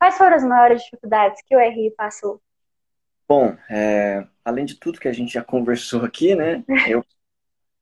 Quais 0.00 0.16
foram 0.16 0.34
as 0.34 0.44
maiores 0.44 0.82
dificuldades 0.82 1.42
que 1.46 1.54
o 1.54 1.60
RI 1.60 1.90
passou? 1.90 2.40
Bom, 3.28 3.54
é, 3.68 4.26
além 4.42 4.64
de 4.64 4.76
tudo 4.76 4.98
que 4.98 5.06
a 5.06 5.12
gente 5.12 5.34
já 5.34 5.44
conversou 5.44 6.04
aqui, 6.04 6.34
né? 6.34 6.64
Eu 6.90 7.04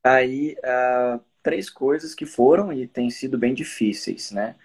aí 0.03 0.55
uh, 0.59 1.19
três 1.41 1.69
coisas 1.69 2.13
que 2.13 2.25
foram 2.25 2.73
e 2.73 2.85
têm 2.87 3.09
sido 3.09 3.37
bem 3.37 3.53
difíceis, 3.53 4.31
né? 4.31 4.55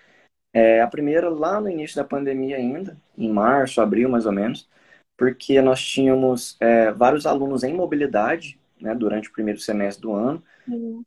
É, 0.53 0.81
a 0.81 0.87
primeira 0.89 1.29
lá 1.29 1.61
no 1.61 1.71
início 1.71 1.97
da 1.97 2.05
pandemia 2.05 2.57
ainda, 2.57 3.01
em 3.17 3.31
março, 3.31 3.81
abril 3.81 4.09
mais 4.09 4.27
ou 4.27 4.33
menos, 4.33 4.69
porque 5.17 5.61
nós 5.63 5.81
tínhamos 5.81 6.57
é, 6.61 6.91
vários 6.91 7.25
alunos 7.27 7.63
em 7.63 7.73
mobilidade, 7.73 8.61
né, 8.81 8.95
durante 8.95 9.29
o 9.29 9.33
primeiro 9.33 9.59
semestre 9.61 10.03
do 10.03 10.13
ano, 10.13 10.43
uhum. 10.69 11.05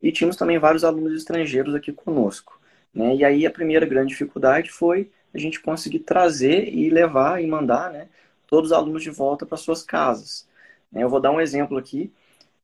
E 0.00 0.12
tínhamos 0.12 0.36
também 0.36 0.58
vários 0.58 0.84
alunos 0.84 1.12
estrangeiros 1.12 1.74
aqui 1.74 1.92
conosco. 1.92 2.60
Né? 2.94 3.16
E 3.16 3.24
aí 3.24 3.46
a 3.46 3.50
primeira 3.50 3.86
grande 3.86 4.10
dificuldade 4.10 4.70
foi 4.70 5.10
a 5.36 5.40
gente 5.40 5.60
conseguir 5.60 6.00
trazer 6.00 6.68
e 6.68 6.90
levar 6.90 7.42
e 7.42 7.46
mandar 7.46 7.92
né, 7.92 8.08
todos 8.46 8.70
os 8.70 8.76
alunos 8.76 9.02
de 9.02 9.10
volta 9.10 9.46
para 9.46 9.56
suas 9.56 9.82
casas. 9.82 10.48
Né? 10.90 11.02
Eu 11.02 11.08
vou 11.08 11.20
dar 11.20 11.30
um 11.30 11.40
exemplo 11.40 11.76
aqui. 11.76 12.12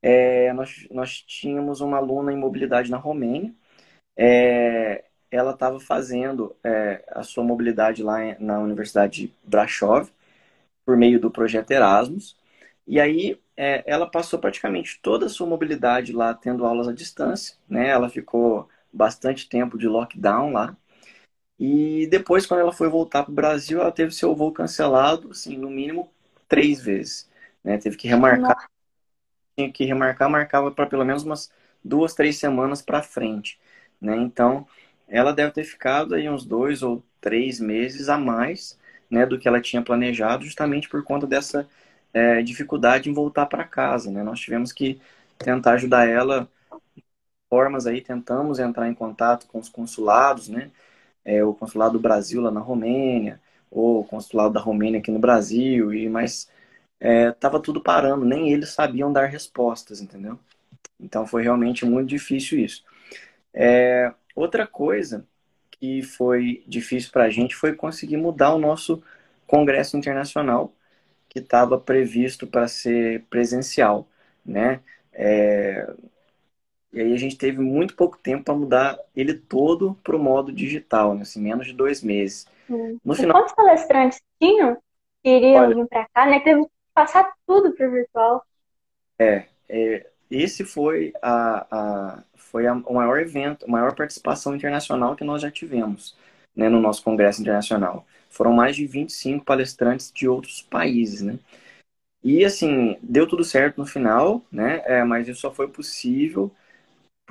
É, 0.00 0.52
nós, 0.52 0.86
nós 0.90 1.20
tínhamos 1.22 1.80
uma 1.80 1.98
aluna 1.98 2.32
em 2.32 2.36
mobilidade 2.36 2.90
na 2.90 2.96
Romênia. 2.96 3.54
É, 4.16 5.04
ela 5.30 5.52
estava 5.52 5.80
fazendo 5.80 6.54
é, 6.64 7.04
a 7.08 7.22
sua 7.22 7.44
mobilidade 7.44 8.02
lá 8.02 8.18
na 8.38 8.58
Universidade 8.58 9.28
de 9.28 9.34
Brasov, 9.44 10.10
por 10.84 10.96
meio 10.96 11.20
do 11.20 11.30
projeto 11.30 11.70
Erasmus. 11.70 12.36
E 12.86 13.00
aí 13.00 13.38
é, 13.56 13.82
ela 13.86 14.06
passou 14.10 14.38
praticamente 14.38 14.98
toda 15.02 15.26
a 15.26 15.28
sua 15.28 15.46
mobilidade 15.46 16.12
lá 16.12 16.34
tendo 16.34 16.66
aulas 16.66 16.88
à 16.88 16.92
distância, 16.92 17.56
né? 17.68 17.88
Ela 17.88 18.08
ficou 18.08 18.68
bastante 18.92 19.48
tempo 19.48 19.78
de 19.78 19.88
lockdown 19.88 20.52
lá. 20.52 20.76
E 21.64 22.08
depois, 22.08 22.44
quando 22.44 22.58
ela 22.58 22.72
foi 22.72 22.88
voltar 22.88 23.22
para 23.22 23.30
o 23.30 23.34
Brasil, 23.36 23.80
ela 23.80 23.92
teve 23.92 24.10
seu 24.10 24.34
voo 24.34 24.50
cancelado, 24.50 25.30
assim, 25.30 25.56
no 25.56 25.70
mínimo 25.70 26.10
três 26.48 26.82
vezes. 26.82 27.30
Né? 27.62 27.78
Teve 27.78 27.96
que 27.96 28.08
remarcar. 28.08 28.56
Nossa. 28.56 28.68
Tinha 29.56 29.70
que 29.70 29.84
remarcar, 29.84 30.28
marcava 30.28 30.72
para 30.72 30.86
pelo 30.86 31.04
menos 31.04 31.22
umas 31.22 31.52
duas, 31.84 32.14
três 32.14 32.36
semanas 32.36 32.82
para 32.82 33.00
frente. 33.00 33.60
Né? 34.00 34.16
Então, 34.16 34.66
ela 35.06 35.32
deve 35.32 35.52
ter 35.52 35.62
ficado 35.62 36.16
aí 36.16 36.28
uns 36.28 36.44
dois 36.44 36.82
ou 36.82 37.00
três 37.20 37.60
meses 37.60 38.08
a 38.08 38.18
mais 38.18 38.76
né, 39.08 39.24
do 39.24 39.38
que 39.38 39.46
ela 39.46 39.60
tinha 39.60 39.82
planejado, 39.82 40.44
justamente 40.44 40.88
por 40.88 41.04
conta 41.04 41.28
dessa 41.28 41.68
é, 42.12 42.42
dificuldade 42.42 43.08
em 43.08 43.12
voltar 43.12 43.46
para 43.46 43.62
casa, 43.62 44.10
né? 44.10 44.24
Nós 44.24 44.40
tivemos 44.40 44.72
que 44.72 45.00
tentar 45.38 45.74
ajudar 45.74 46.08
ela 46.08 46.48
formas 47.48 47.86
aí, 47.86 48.00
tentamos 48.00 48.58
entrar 48.58 48.88
em 48.88 48.94
contato 48.94 49.46
com 49.46 49.60
os 49.60 49.68
consulados, 49.68 50.48
né? 50.48 50.72
É, 51.24 51.44
o 51.44 51.54
consulado 51.54 51.94
do 51.94 52.00
Brasil 52.00 52.40
lá 52.42 52.50
na 52.50 52.60
Romênia, 52.60 53.40
ou 53.70 54.00
o 54.00 54.04
consulado 54.04 54.54
da 54.54 54.60
Romênia 54.60 55.00
aqui 55.00 55.10
no 55.10 55.18
Brasil, 55.18 55.92
e 55.94 56.08
mas 56.08 56.48
estava 57.00 57.58
é, 57.58 57.60
tudo 57.60 57.80
parando, 57.82 58.24
nem 58.24 58.52
eles 58.52 58.70
sabiam 58.70 59.12
dar 59.12 59.26
respostas, 59.26 60.00
entendeu? 60.00 60.38
Então 61.00 61.26
foi 61.26 61.42
realmente 61.42 61.84
muito 61.84 62.08
difícil 62.08 62.58
isso. 62.60 62.84
É, 63.54 64.12
outra 64.34 64.66
coisa 64.66 65.26
que 65.70 66.02
foi 66.02 66.62
difícil 66.66 67.10
para 67.12 67.24
a 67.24 67.30
gente 67.30 67.56
foi 67.56 67.74
conseguir 67.74 68.16
mudar 68.16 68.54
o 68.54 68.58
nosso 68.58 69.02
congresso 69.46 69.96
internacional 69.96 70.72
que 71.28 71.38
estava 71.40 71.78
previsto 71.80 72.46
para 72.46 72.68
ser 72.68 73.24
presencial, 73.30 74.08
né? 74.44 74.80
É... 75.12 75.86
E 76.92 77.00
aí 77.00 77.12
a 77.12 77.16
gente 77.16 77.38
teve 77.38 77.58
muito 77.58 77.96
pouco 77.96 78.18
tempo 78.18 78.44
para 78.44 78.54
mudar 78.54 78.98
ele 79.16 79.34
todo 79.34 79.96
para 80.04 80.14
o 80.14 80.18
modo 80.18 80.52
digital, 80.52 81.14
né? 81.14 81.22
assim, 81.22 81.40
menos 81.40 81.66
de 81.66 81.72
dois 81.72 82.02
meses. 82.02 82.46
Hum. 82.68 82.98
No 83.04 83.14
final... 83.14 83.40
Quantos 83.40 83.54
palestrantes 83.54 84.20
tinham 84.40 84.76
que 85.22 85.30
iriam 85.30 85.64
Olha... 85.64 85.74
vir 85.74 85.88
para 85.88 86.06
cá, 86.14 86.26
né? 86.26 86.40
Teve 86.40 86.64
que 86.64 86.70
passar 86.94 87.32
tudo 87.46 87.72
para 87.74 87.88
o 87.88 87.90
virtual. 87.90 88.44
É, 89.18 89.46
é, 89.68 90.06
esse 90.30 90.64
foi 90.64 91.12
a, 91.22 91.66
a 91.70 92.22
foi 92.34 92.66
a, 92.66 92.74
o 92.74 92.94
maior 92.94 93.18
evento, 93.20 93.64
a 93.64 93.70
maior 93.70 93.94
participação 93.94 94.54
internacional 94.54 95.16
que 95.16 95.24
nós 95.24 95.40
já 95.40 95.50
tivemos. 95.50 96.14
né, 96.54 96.68
no 96.68 96.80
nosso 96.80 97.02
congresso 97.02 97.40
internacional. 97.40 98.06
Foram 98.28 98.52
mais 98.52 98.76
de 98.76 98.86
25 98.86 99.44
palestrantes 99.44 100.12
de 100.12 100.28
outros 100.28 100.62
países, 100.62 101.22
né? 101.22 101.38
E 102.22 102.44
assim, 102.44 102.96
deu 103.02 103.26
tudo 103.26 103.44
certo 103.44 103.78
no 103.78 103.86
final, 103.86 104.42
né? 104.50 104.82
É, 104.84 105.04
mas 105.04 105.28
isso 105.28 105.40
só 105.40 105.52
foi 105.52 105.68
possível 105.68 106.50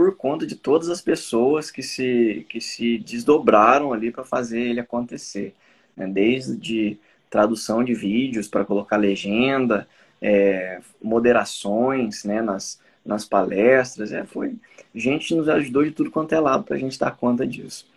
por 0.01 0.15
conta 0.15 0.47
de 0.47 0.55
todas 0.55 0.89
as 0.89 0.99
pessoas 0.99 1.69
que 1.69 1.83
se, 1.83 2.43
que 2.49 2.59
se 2.59 2.97
desdobraram 2.97 3.93
ali 3.93 4.09
para 4.09 4.23
fazer 4.23 4.59
ele 4.59 4.79
acontecer. 4.79 5.53
Né? 5.95 6.07
Desde 6.07 6.97
tradução 7.29 7.83
de 7.83 7.93
vídeos 7.93 8.47
para 8.47 8.65
colocar 8.65 8.97
legenda, 8.97 9.87
é, 10.19 10.81
moderações 10.99 12.23
né, 12.23 12.41
nas, 12.41 12.81
nas 13.05 13.25
palestras. 13.25 14.11
É, 14.11 14.25
foi 14.25 14.55
gente 14.93 15.35
nos 15.35 15.47
ajudou 15.47 15.83
de 15.83 15.91
tudo 15.91 16.09
quanto 16.09 16.33
é 16.33 16.39
lado 16.39 16.63
para 16.63 16.75
a 16.75 16.79
gente 16.79 16.97
dar 16.97 17.15
conta 17.15 17.45
disso. 17.45 17.87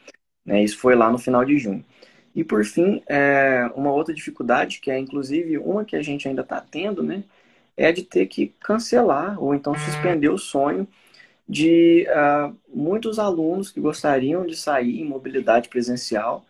Né? 0.45 0.63
Isso 0.63 0.77
foi 0.77 0.95
lá 0.95 1.11
no 1.11 1.17
final 1.17 1.43
de 1.43 1.57
junho. 1.57 1.83
E 2.35 2.45
por 2.45 2.67
fim, 2.67 3.03
é, 3.09 3.71
uma 3.75 3.93
outra 3.93 4.13
dificuldade, 4.13 4.79
que 4.79 4.91
é 4.91 4.99
inclusive 4.99 5.57
uma 5.57 5.87
que 5.87 5.97
a 5.97 6.03
gente 6.03 6.29
ainda 6.29 6.43
está 6.43 6.61
tendo, 6.61 7.03
né, 7.03 7.25
é 7.79 7.91
de 7.91 8.03
ter 8.03 8.27
que 8.27 8.49
cancelar 8.61 9.43
ou 9.43 9.55
então 9.55 9.75
suspender 9.75 10.29
o 10.29 10.37
sonho 10.37 10.87
de 11.49 12.07
uh, 12.09 12.57
muitos 12.75 13.19
alunos 13.19 13.71
que 13.71 13.81
gostariam 13.81 14.47
de 14.47 14.57
sair 14.57 15.01
em 15.01 15.05
mobilidade 15.05 15.69
presencial, 15.69 16.45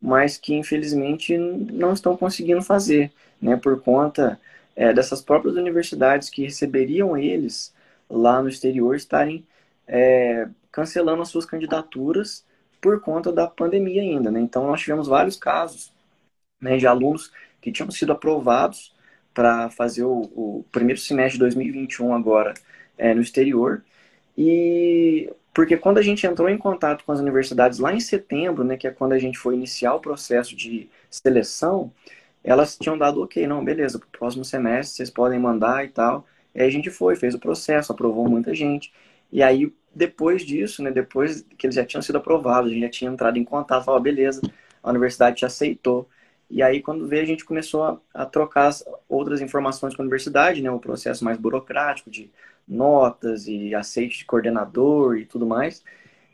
mas 0.00 0.36
que 0.36 0.54
infelizmente 0.54 1.36
não 1.36 1.92
estão 1.92 2.16
conseguindo 2.16 2.62
fazer, 2.62 3.12
né, 3.40 3.56
por 3.56 3.80
conta 3.82 4.40
é, 4.76 4.92
dessas 4.92 5.20
próprias 5.20 5.56
universidades 5.56 6.30
que 6.30 6.42
receberiam 6.42 7.16
eles 7.16 7.74
lá 8.08 8.40
no 8.42 8.48
exterior 8.48 8.94
estarem 8.94 9.44
é, 9.86 10.48
cancelando 10.70 11.22
as 11.22 11.28
suas 11.28 11.44
candidaturas 11.44 12.44
por 12.80 13.00
conta 13.00 13.32
da 13.32 13.46
pandemia 13.46 14.02
ainda. 14.02 14.30
Né? 14.30 14.40
Então, 14.40 14.66
nós 14.66 14.80
tivemos 14.80 15.08
vários 15.08 15.36
casos 15.36 15.92
né, 16.60 16.76
de 16.76 16.86
alunos 16.86 17.32
que 17.60 17.72
tinham 17.72 17.90
sido 17.90 18.12
aprovados 18.12 18.94
para 19.34 19.70
fazer 19.70 20.04
o, 20.04 20.20
o, 20.34 20.64
primeiro 20.70 21.00
semestre 21.00 21.34
de 21.34 21.40
2021 21.40 22.14
agora 22.14 22.54
é, 22.96 23.14
no 23.14 23.20
exterior. 23.20 23.84
E 24.38 25.28
porque 25.52 25.76
quando 25.76 25.98
a 25.98 26.02
gente 26.02 26.24
entrou 26.24 26.48
em 26.48 26.56
contato 26.56 27.04
com 27.04 27.10
as 27.10 27.18
universidades 27.18 27.80
lá 27.80 27.92
em 27.92 27.98
setembro, 27.98 28.62
né, 28.62 28.76
que 28.76 28.86
é 28.86 28.92
quando 28.92 29.12
a 29.12 29.18
gente 29.18 29.36
foi 29.36 29.56
iniciar 29.56 29.94
o 29.94 30.00
processo 30.00 30.54
de 30.54 30.88
seleção, 31.10 31.92
elas 32.44 32.76
tinham 32.78 32.96
dado 32.96 33.20
ok, 33.20 33.44
não, 33.48 33.64
beleza, 33.64 33.98
para 33.98 34.06
o 34.06 34.10
próximo 34.10 34.44
semestre 34.44 34.96
vocês 34.96 35.10
podem 35.10 35.40
mandar 35.40 35.84
e 35.84 35.88
tal. 35.88 36.24
E 36.54 36.62
a 36.62 36.70
gente 36.70 36.88
foi, 36.90 37.16
fez 37.16 37.34
o 37.34 37.40
processo, 37.40 37.90
aprovou 37.90 38.28
muita 38.28 38.54
gente. 38.54 38.92
E 39.32 39.42
aí 39.42 39.72
depois 39.92 40.42
disso, 40.42 40.84
né, 40.84 40.92
depois 40.92 41.44
que 41.56 41.66
eles 41.66 41.74
já 41.74 41.84
tinham 41.84 42.02
sido 42.02 42.18
aprovados, 42.18 42.70
a 42.70 42.74
gente 42.74 42.82
já 42.82 42.90
tinha 42.90 43.10
entrado 43.10 43.38
em 43.38 43.44
contato, 43.44 43.84
falou, 43.84 44.00
beleza, 44.00 44.40
a 44.80 44.90
universidade 44.90 45.38
te 45.38 45.44
aceitou. 45.46 46.08
E 46.50 46.62
aí, 46.62 46.80
quando 46.80 47.06
veio, 47.06 47.22
a 47.22 47.26
gente 47.26 47.44
começou 47.44 47.82
a, 47.84 48.00
a 48.14 48.24
trocar 48.24 48.72
outras 49.08 49.40
informações 49.40 49.94
com 49.94 50.02
a 50.02 50.04
universidade, 50.04 50.62
né, 50.62 50.70
o 50.70 50.78
processo 50.78 51.24
mais 51.24 51.36
burocrático 51.36 52.10
de 52.10 52.30
notas 52.68 53.46
e 53.48 53.74
aceite 53.74 54.18
de 54.18 54.24
coordenador 54.24 55.16
e 55.18 55.24
tudo 55.26 55.46
mais. 55.46 55.82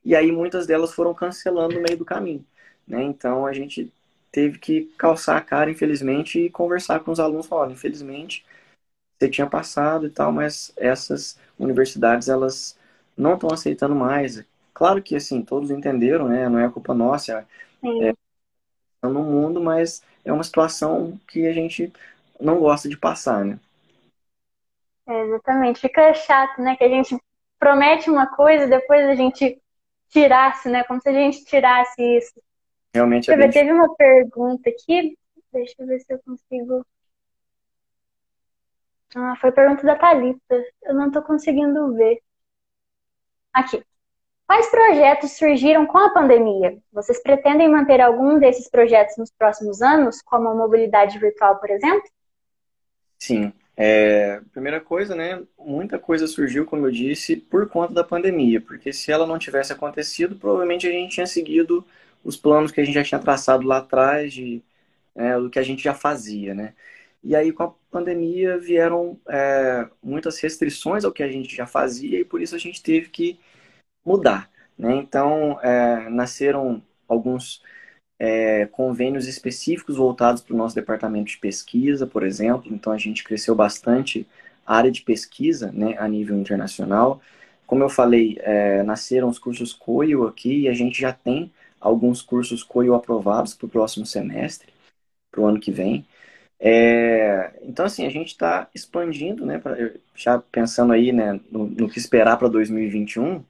E 0.05 0.15
aí, 0.17 0.33
muitas 0.33 0.67
delas 0.67 0.93
foram 0.93 1.15
cancelando 1.15 1.75
no 1.77 1.83
meio 1.83 1.97
do 1.99 2.05
caminho. 2.05 2.45
Né? 2.87 3.03
Então, 3.05 3.47
a 3.47 3.53
gente 3.53 3.93
teve 4.33 4.59
que 4.59 4.87
calçar 4.99 5.37
a 5.37 5.41
cara, 5.41 5.71
infelizmente, 5.71 6.41
e 6.41 6.51
conversar 6.51 7.01
com 7.01 7.13
os 7.13 7.21
alunos, 7.21 7.47
falar, 7.47 7.71
infelizmente, 7.71 8.45
você 9.19 9.29
tinha 9.31 9.47
passado 9.47 10.07
e 10.07 10.11
tal, 10.11 10.33
mas 10.33 10.73
essas 10.77 11.39
universidades, 11.59 12.29
elas 12.29 12.79
não 13.17 13.35
estão 13.35 13.51
aceitando 13.53 13.95
mais. 13.95 14.45
Claro 14.75 15.03
que, 15.03 15.17
assim, 15.17 15.43
todos 15.43 15.71
entenderam, 15.71 16.29
né? 16.29 16.49
Não 16.49 16.59
é 16.59 16.69
culpa 16.71 16.95
nossa. 16.95 17.47
É, 18.01 18.09
é 19.03 19.09
no 19.09 19.23
mundo, 19.23 19.61
mas 19.63 20.03
é 20.25 20.33
uma 20.33 20.45
situação 20.45 21.19
que 21.29 21.47
a 21.47 21.53
gente 21.53 21.93
não 22.41 22.59
gosta 22.61 22.89
de 22.89 22.97
passar, 22.97 23.45
né? 23.45 23.59
É, 25.07 25.21
exatamente. 25.23 25.81
Fica 25.81 26.15
chato, 26.15 26.61
né? 26.61 26.77
Que 26.77 26.85
a 26.85 26.89
gente 26.89 27.17
promete 27.59 28.11
uma 28.11 28.27
coisa 28.27 28.65
e 28.65 28.71
depois 28.71 29.07
a 29.07 29.15
gente 29.15 29.61
tirasse, 30.09 30.69
né? 30.69 30.85
Como 30.85 31.01
se 31.01 31.09
a 31.09 31.13
gente 31.13 31.45
tirasse 31.45 32.01
isso. 32.17 32.43
Realmente 32.93 33.31
é 33.31 33.37
bem... 33.37 33.51
Teve 33.51 33.73
uma 33.73 33.95
pergunta 33.95 34.71
aqui. 34.71 35.17
Deixa 35.53 35.75
eu 35.79 35.87
ver 35.87 36.01
se 36.01 36.13
eu 36.13 36.21
consigo. 36.25 36.87
Ah, 39.15 39.37
foi 39.41 39.53
pergunta 39.53 39.85
da 39.85 39.97
Thalita. 39.97 40.65
Eu 40.83 40.95
não 40.95 41.09
estou 41.09 41.23
conseguindo 41.23 41.95
ver. 41.95 42.21
Aqui. 43.53 43.85
Quais 44.47 44.71
projetos 44.71 45.33
surgiram 45.33 45.87
com 45.87 45.97
a 45.97 46.13
pandemia? 46.13 46.77
Vocês 46.93 47.23
pretendem 47.23 47.69
manter 47.69 48.01
algum 48.01 48.39
desses 48.39 48.69
projetos 48.69 49.17
nos 49.17 49.31
próximos 49.31 49.81
anos, 49.81 50.21
como 50.23 50.49
a 50.49 50.55
mobilidade 50.55 51.19
virtual, 51.19 51.59
por 51.59 51.71
exemplo? 51.71 52.09
Sim. 53.19 53.53
É, 53.77 54.41
primeira 54.53 54.81
coisa, 54.81 55.15
né? 55.17 55.43
Muita 55.59 55.99
coisa 55.99 56.27
surgiu, 56.27 56.65
como 56.65 56.87
eu 56.87 56.91
disse, 56.93 57.37
por 57.37 57.69
conta 57.69 57.93
da 57.93 58.05
pandemia, 58.05 58.61
porque 58.61 58.93
se 58.93 59.11
ela 59.11 59.27
não 59.27 59.39
tivesse 59.39 59.73
acontecido, 59.73 60.37
provavelmente 60.37 60.87
a 60.87 60.91
gente 60.91 61.15
tinha 61.15 61.27
seguido 61.27 61.85
os 62.23 62.37
planos 62.37 62.71
que 62.73 62.81
a 62.81 62.85
gente 62.85 62.95
já 62.95 63.05
tinha 63.05 63.21
traçado 63.21 63.67
lá 63.67 63.79
atrás, 63.79 64.33
de, 64.33 64.63
é, 65.15 65.39
do 65.39 65.51
que 65.51 65.59
a 65.59 65.63
gente 65.63 65.83
já 65.83 65.95
fazia, 65.95 66.55
né? 66.55 66.75
E 67.23 67.35
aí, 67.35 67.53
com 67.53 67.63
a 67.65 67.75
pandemia, 67.91 68.59
vieram 68.59 69.19
é, 69.29 69.89
muitas 70.03 70.39
restrições 70.41 71.05
ao 71.05 71.13
que 71.13 71.23
a 71.23 71.29
gente 71.29 71.55
já 71.57 71.67
fazia 71.67 72.21
e 72.21 72.25
por 72.25 72.41
isso 72.43 72.55
a 72.55 72.59
gente 72.59 72.83
teve 72.83 73.09
que 73.09 73.41
mudar. 74.05 74.51
Né? 74.79 74.97
Então, 74.97 75.59
é, 75.63 76.09
nasceram 76.11 76.83
alguns 77.09 77.63
é, 78.19 78.67
convênios 78.67 79.27
específicos 79.27 79.97
voltados 79.97 80.43
para 80.43 80.55
o 80.55 80.57
nosso 80.57 80.75
departamento 80.75 81.31
de 81.31 81.39
pesquisa, 81.39 82.07
por 82.07 82.23
exemplo. 82.23 82.73
Então, 82.73 82.93
a 82.93 82.99
gente 82.99 83.25
cresceu 83.25 83.55
bastante 83.55 84.27
a 84.67 84.77
área 84.77 84.91
de 84.91 85.03
pesquisa 85.03 85.71
né, 85.73 85.97
a 85.99 86.09
nível 86.09 86.39
internacional. 86.39 87.21
Como 87.67 87.83
eu 87.83 87.89
falei, 87.89 88.37
é, 88.41 88.83
nasceram 88.83 89.29
os 89.29 89.39
cursos 89.39 89.73
COIO 89.73 90.27
aqui 90.27 90.63
e 90.63 90.69
a 90.69 90.73
gente 90.75 91.01
já 91.01 91.13
tem 91.13 91.53
alguns 91.81 92.23
cursos 92.23 92.63
COIO 92.63 92.95
aprovados 92.95 93.55
para 93.55 93.67
o 93.67 93.71
próximo 93.71 94.07
semestre, 94.07 94.73
para 95.31 95.41
o 95.41 95.47
ano 95.47 95.61
que 95.61 95.71
vem. 95.71 96.07
É, 96.59 97.53
então, 97.63 97.85
assim, 97.85 98.07
a 98.07 98.11
gente 98.11 98.29
está 98.29 98.69
expandindo, 98.75 99.45
né, 99.45 99.59
pra, 99.59 99.77
já 100.15 100.39
pensando 100.39 100.93
aí 100.93 101.13
né, 101.13 101.41
no, 101.51 101.67
no 101.67 101.89
que 101.89 101.99
esperar 101.99 102.39
para 102.39 102.49
2021, 102.49 103.45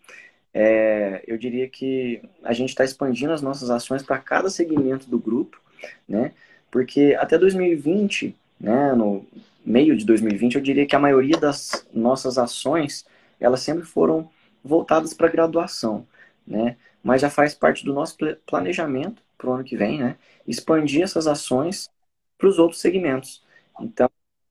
é, 0.54 1.24
eu 1.26 1.36
diria 1.36 1.68
que 1.68 2.22
a 2.44 2.52
gente 2.52 2.68
está 2.70 2.84
expandindo 2.84 3.32
as 3.32 3.42
nossas 3.42 3.70
ações 3.70 4.04
para 4.04 4.18
cada 4.18 4.48
segmento 4.48 5.10
do 5.10 5.18
grupo, 5.18 5.60
né, 6.08 6.32
porque 6.70 7.16
até 7.18 7.36
2020, 7.36 8.36
né, 8.60 8.94
no 8.94 9.26
meio 9.66 9.96
de 9.96 10.04
2020, 10.06 10.54
eu 10.54 10.62
diria 10.62 10.86
que 10.86 10.94
a 10.94 11.00
maioria 11.00 11.36
das 11.36 11.84
nossas 11.92 12.38
ações, 12.38 13.04
elas 13.40 13.60
sempre 13.60 13.84
foram 13.84 14.30
voltadas 14.62 15.12
para 15.12 15.28
graduação, 15.28 16.06
né, 16.46 16.76
mas 17.02 17.20
já 17.20 17.28
faz 17.28 17.54
parte 17.54 17.84
do 17.84 17.92
nosso 17.92 18.16
planejamento 18.46 19.20
para 19.36 19.50
o 19.50 19.52
ano 19.54 19.64
que 19.64 19.76
vem, 19.76 19.98
né, 19.98 20.16
expandir 20.46 21.02
essas 21.02 21.26
ações 21.26 21.90
para 22.38 22.48
os 22.48 22.58
outros 22.60 22.80
segmentos. 22.80 23.42
Então, 23.80 24.08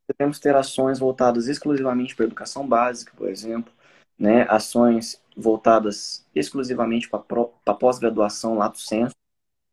devemos 0.08 0.38
ter 0.40 0.56
ações 0.56 1.00
voltadas 1.00 1.48
exclusivamente 1.48 2.14
para 2.16 2.26
educação 2.26 2.68
básica, 2.68 3.14
por 3.16 3.30
exemplo, 3.30 3.72
né, 4.18 4.44
ações 4.50 5.22
voltadas 5.36 6.26
exclusivamente 6.34 7.10
para 7.10 7.74
pós-graduação 7.76 8.56
lato 8.56 8.80
senso, 8.80 9.16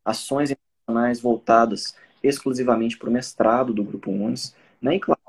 ações 0.05 0.51
internacionais 0.51 1.21
voltadas 1.21 1.95
exclusivamente 2.23 2.99
para 2.99 3.09
o 3.09 3.13
mestrado 3.13 3.73
do 3.73 3.85
Grupo 3.85 4.11
UNES, 4.11 4.55
né, 4.81 4.97
e 4.97 5.01
claro, 5.01 5.21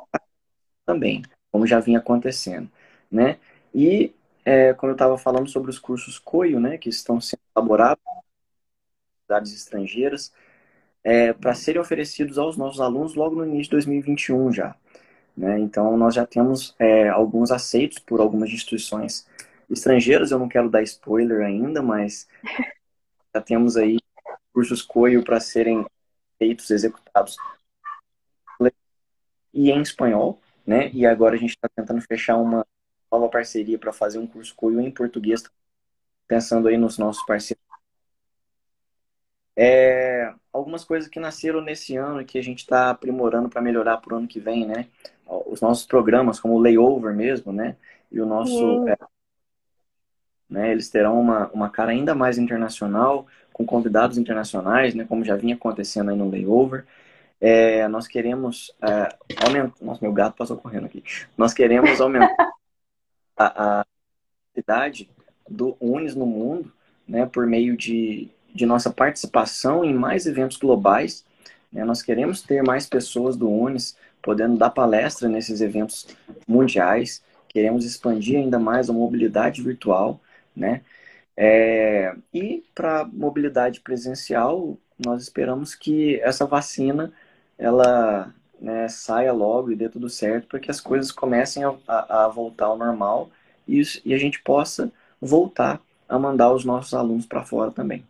também, 0.86 1.24
como 1.52 1.68
já 1.68 1.80
vinha 1.80 2.00
acontecendo. 2.00 2.70
Né? 3.10 3.40
E, 3.74 4.14
é, 4.46 4.74
como 4.74 4.92
eu 4.92 4.96
estava 4.96 5.18
falando 5.18 5.50
sobre 5.50 5.70
os 5.70 5.80
cursos 5.80 6.20
COIO, 6.20 6.60
né, 6.60 6.78
que 6.78 6.90
estão 6.90 7.20
sendo 7.22 7.42
elaborados 7.56 8.02
cidades 9.24 9.54
estrangeiras, 9.54 10.34
é, 11.04 11.34
para 11.34 11.54
serem 11.54 11.82
oferecidos 11.82 12.38
aos 12.38 12.58
nossos 12.58 12.82
alunos 12.82 13.16
logo 13.16 13.36
no 13.36 13.46
início 13.46 13.66
de 13.66 13.72
2021 13.72 14.52
já. 14.52 14.76
Né? 15.42 15.60
Então, 15.60 15.98
nós 15.98 16.14
já 16.14 16.24
temos 16.24 16.76
é, 16.78 17.10
alguns 17.10 17.50
aceitos 17.50 17.98
por 17.98 18.20
algumas 18.22 18.52
instituições 18.52 19.28
estrangeiras, 19.68 20.30
eu 20.30 20.38
não 20.38 20.48
quero 20.48 20.70
dar 20.70 20.84
spoiler 20.84 21.42
ainda, 21.44 21.82
mas 21.82 22.28
já 23.34 23.42
temos 23.42 23.76
aí 23.76 23.98
cursos 24.54 24.84
COIO 24.84 25.24
para 25.24 25.40
serem 25.40 25.84
feitos, 26.38 26.70
executados 26.70 27.36
e 29.52 29.72
em 29.72 29.82
espanhol, 29.82 30.40
né? 30.66 30.92
E 30.94 31.08
agora 31.08 31.36
a 31.36 31.40
gente 31.40 31.56
está 31.56 31.68
tentando 31.76 32.02
fechar 32.02 32.38
uma 32.38 32.64
nova 33.12 33.28
parceria 33.28 33.80
para 33.80 33.92
fazer 33.92 34.20
um 34.20 34.28
curso 34.28 34.54
COIO 34.54 34.80
em 34.80 34.92
português, 34.92 35.42
pensando 36.28 36.68
aí 36.68 36.78
nos 36.78 37.00
nossos 37.00 37.26
parceiros 37.26 37.64
é, 39.56 40.32
algumas 40.52 40.84
coisas 40.84 41.10
que 41.10 41.20
nasceram 41.20 41.62
nesse 41.62 41.96
ano 41.96 42.22
e 42.22 42.26
que 42.26 42.38
a 42.38 42.44
gente 42.44 42.60
está 42.60 42.90
aprimorando 42.90 43.50
para 43.50 43.62
melhorar 43.62 43.98
para 43.98 44.16
o 44.16 44.18
ano 44.18 44.28
que 44.28 44.40
vem, 44.40 44.66
né? 44.66 44.88
Os 45.26 45.62
nossos 45.62 45.86
programas, 45.86 46.40
como 46.40 46.56
o 46.56 46.60
Layover 46.60 47.16
mesmo, 47.16 47.54
né? 47.54 47.76
E 48.12 48.20
o 48.20 48.26
nosso. 48.26 48.88
É, 48.88 48.98
né, 50.50 50.70
eles 50.70 50.90
terão 50.90 51.20
uma, 51.20 51.48
uma 51.54 51.70
cara 51.70 51.92
ainda 51.92 52.14
mais 52.14 52.38
internacional, 52.38 53.26
com 53.54 53.66
convidados 53.66 54.18
internacionais, 54.18 54.94
né, 54.94 55.06
como 55.06 55.24
já 55.24 55.38
vinha 55.38 55.56
acontecendo 55.56 56.12
aí 56.12 56.18
no 56.18 56.30
layover. 56.30 56.86
É, 57.40 57.88
nós 57.88 58.06
queremos 58.06 58.76
é, 58.82 59.16
aumentar. 59.46 59.74
Nossa, 59.82 60.00
meu 60.02 60.12
gato 60.12 60.36
passou 60.36 60.58
correndo 60.58 60.86
aqui. 60.86 61.04
Nós 61.38 61.54
queremos 61.54 62.02
aumentar 62.02 62.52
a, 63.38 63.86
atividade 64.52 65.10
do 65.50 65.78
UNES 65.80 66.16
no 66.16 66.26
mundo, 66.26 66.72
né, 67.08 67.26
por 67.26 67.48
meio 67.48 67.78
de, 67.78 68.30
de 68.54 68.66
nossa 68.66 68.90
participação 68.90 69.84
em 69.84 69.94
mais 69.94 70.26
eventos 70.26 70.58
globais. 70.58 71.26
Né, 71.72 71.84
nós 71.84 72.02
queremos 72.02 72.42
ter 72.42 72.64
mais 72.64 72.86
pessoas 72.86 73.36
do 73.36 73.50
UNES 73.50 73.96
podendo 74.22 74.58
dar 74.58 74.70
palestra 74.70 75.28
nesses 75.28 75.62
eventos 75.62 76.08
mundiais. 76.48 77.24
Queremos 77.48 77.86
expandir 77.86 78.40
ainda 78.40 78.60
mais 78.60 78.90
a 78.90 78.94
mobilidade 78.94 79.62
virtual, 79.62 80.20
né? 80.56 80.82
É, 81.36 82.14
e 82.34 82.64
para 82.76 83.06
mobilidade 83.06 83.80
presencial, 83.80 84.78
nós 85.04 85.24
esperamos 85.24 85.74
que 85.74 86.20
essa 86.22 86.46
vacina 86.46 87.12
ela 87.58 88.34
né, 88.60 88.88
saia 88.88 89.34
logo 89.34 89.72
e 89.72 89.76
dê 89.76 89.90
tudo 89.90 90.10
certo 90.10 90.48
para 90.48 90.60
que 90.60 90.70
as 90.70 90.80
coisas 90.80 91.12
comecem 91.12 91.64
a, 91.64 91.74
a, 91.88 92.26
a 92.26 92.28
voltar 92.28 92.66
ao 92.66 92.78
normal 92.78 93.30
e, 93.68 93.82
e 94.06 94.14
a 94.14 94.18
gente 94.18 94.42
possa 94.42 94.92
voltar 95.20 95.82
a 96.08 96.20
mandar 96.20 96.52
os 96.52 96.66
nossos 96.66 96.94
alunos 96.94 97.26
para 97.26 97.44
fora 97.44 97.72
também. 97.72 98.06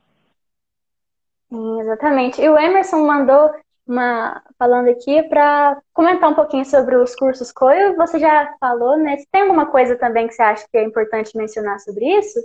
Sim, 1.51 1.81
exatamente. 1.81 2.41
E 2.41 2.47
o 2.47 2.57
Emerson 2.57 3.05
mandou 3.05 3.51
uma 3.85 4.41
falando 4.57 4.89
aqui 4.89 5.21
para 5.23 5.81
comentar 5.91 6.31
um 6.31 6.35
pouquinho 6.35 6.63
sobre 6.63 6.95
os 6.95 7.13
cursos 7.13 7.51
COIO. 7.51 7.97
Você 7.97 8.19
já 8.19 8.55
falou, 8.57 8.97
né? 8.97 9.17
Tem 9.29 9.41
alguma 9.41 9.69
coisa 9.69 9.97
também 9.97 10.29
que 10.29 10.33
você 10.33 10.41
acha 10.41 10.65
que 10.71 10.77
é 10.77 10.83
importante 10.83 11.35
mencionar 11.35 11.77
sobre 11.81 12.05
isso? 12.05 12.39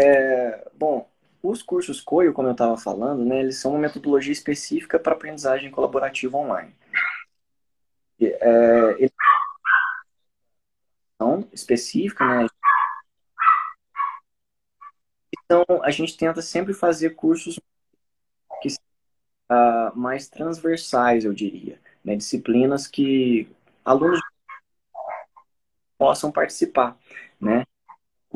É, 0.00 0.70
bom, 0.74 1.08
os 1.42 1.60
cursos 1.60 2.00
COIO, 2.00 2.32
como 2.32 2.46
eu 2.46 2.52
estava 2.52 2.76
falando, 2.76 3.24
né, 3.24 3.40
eles 3.40 3.56
são 3.56 3.72
uma 3.72 3.80
metodologia 3.80 4.32
específica 4.32 4.96
para 4.96 5.12
aprendizagem 5.12 5.68
colaborativa 5.68 6.38
online. 6.38 6.72
É, 8.20 8.94
eles 8.96 9.12
são 11.18 11.48
específica, 11.52 12.24
né? 12.24 12.46
Então, 15.44 15.64
a 15.82 15.90
gente 15.90 16.16
tenta 16.16 16.40
sempre 16.40 16.72
fazer 16.72 17.10
cursos 17.16 17.58
uh, 19.50 19.98
mais 19.98 20.28
transversais, 20.28 21.24
eu 21.24 21.32
diria. 21.34 21.78
Né? 22.04 22.16
Disciplinas 22.16 22.86
que 22.86 23.50
alunos 23.84 24.20
possam 25.98 26.32
participar, 26.32 26.96
né? 27.38 27.66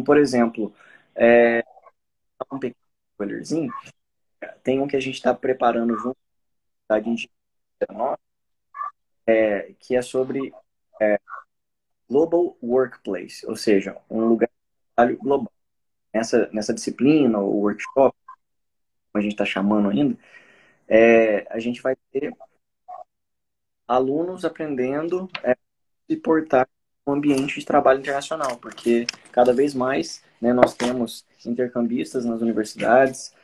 Por 0.05 0.18
exemplo, 0.18 0.74
é, 1.14 1.64
um 2.53 2.59
pequeno 2.59 2.85
tem 4.62 4.81
um 4.81 4.87
que 4.87 4.96
a 4.96 5.00
gente 5.00 5.14
está 5.14 5.33
preparando 5.33 5.96
junto 5.96 6.18
da 6.88 7.00
é, 9.27 9.74
que 9.79 9.96
é 9.96 10.03
sobre 10.03 10.53
é, 11.00 11.18
Global 12.09 12.57
Workplace, 12.62 13.46
ou 13.46 13.57
seja, 13.57 13.96
um 14.11 14.27
lugar 14.27 14.48
de 14.48 14.94
trabalho 14.94 15.18
global. 15.18 15.53
Nessa, 16.12 16.48
nessa 16.53 16.72
disciplina, 16.72 17.38
ou 17.38 17.62
workshop, 17.62 18.16
como 18.24 19.14
a 19.14 19.20
gente 19.20 19.33
está 19.33 19.44
chamando 19.44 19.88
ainda, 19.88 20.16
é, 20.88 21.46
a 21.50 21.58
gente 21.58 21.82
vai 21.82 21.96
ter 22.12 22.32
alunos 23.86 24.44
aprendendo 24.44 25.28
a 25.42 25.56
se 26.08 26.16
portar 26.16 26.68
no 27.06 27.14
ambiente 27.14 27.60
de 27.60 27.66
trabalho 27.66 28.00
internacional, 28.00 28.56
porque 28.56 29.06
cada 29.30 29.52
vez 29.52 29.74
mais 29.74 30.22
né, 30.40 30.52
nós 30.52 30.74
temos 30.74 31.24
intercambistas 31.44 32.24
nas 32.24 32.40
universidades, 32.40 33.34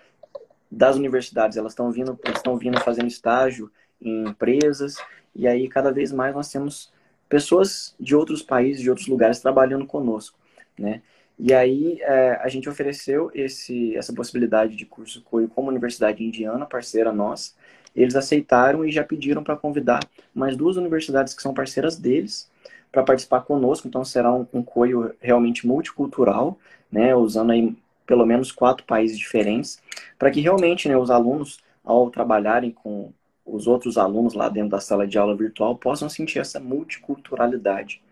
das 0.70 0.96
universidades 0.96 1.56
elas 1.56 1.72
estão 1.72 1.90
vindo, 1.90 2.18
estão 2.34 2.56
vindo 2.56 2.80
fazendo 2.80 3.08
estágio 3.08 3.70
em 4.00 4.28
empresas, 4.28 4.96
e 5.34 5.46
aí 5.46 5.68
cada 5.68 5.92
vez 5.92 6.12
mais 6.12 6.34
nós 6.34 6.50
temos 6.50 6.92
pessoas 7.28 7.94
de 8.00 8.14
outros 8.16 8.42
países, 8.42 8.82
de 8.82 8.88
outros 8.88 9.06
lugares 9.06 9.40
trabalhando 9.40 9.86
conosco, 9.86 10.38
né? 10.78 11.02
E 11.42 11.54
aí 11.54 11.98
é, 12.02 12.38
a 12.42 12.48
gente 12.48 12.68
ofereceu 12.68 13.30
esse, 13.34 13.96
essa 13.96 14.12
possibilidade 14.12 14.76
de 14.76 14.84
curso 14.84 15.22
COI 15.22 15.48
como 15.48 15.70
Universidade 15.70 16.22
Indiana, 16.22 16.66
parceira 16.66 17.14
nossa. 17.14 17.54
Eles 17.96 18.14
aceitaram 18.14 18.84
e 18.84 18.92
já 18.92 19.02
pediram 19.02 19.42
para 19.42 19.56
convidar 19.56 20.00
mais 20.34 20.54
duas 20.54 20.76
universidades 20.76 21.32
que 21.32 21.40
são 21.40 21.54
parceiras 21.54 21.96
deles 21.96 22.50
para 22.92 23.02
participar 23.02 23.40
conosco. 23.40 23.88
Então 23.88 24.04
será 24.04 24.30
um, 24.30 24.46
um 24.52 24.62
COIO 24.62 25.14
realmente 25.18 25.66
multicultural, 25.66 26.58
né, 26.92 27.16
usando 27.16 27.52
aí 27.52 27.74
pelo 28.06 28.26
menos 28.26 28.52
quatro 28.52 28.84
países 28.84 29.18
diferentes, 29.18 29.80
para 30.18 30.30
que 30.30 30.42
realmente 30.42 30.88
né, 30.90 30.96
os 30.98 31.10
alunos, 31.10 31.58
ao 31.82 32.10
trabalharem 32.10 32.70
com 32.70 33.14
os 33.46 33.66
outros 33.66 33.96
alunos 33.96 34.34
lá 34.34 34.50
dentro 34.50 34.70
da 34.70 34.80
sala 34.80 35.06
de 35.06 35.16
aula 35.16 35.34
virtual, 35.34 35.74
possam 35.74 36.08
sentir 36.08 36.38
essa 36.38 36.60
multiculturalidade, 36.60 38.02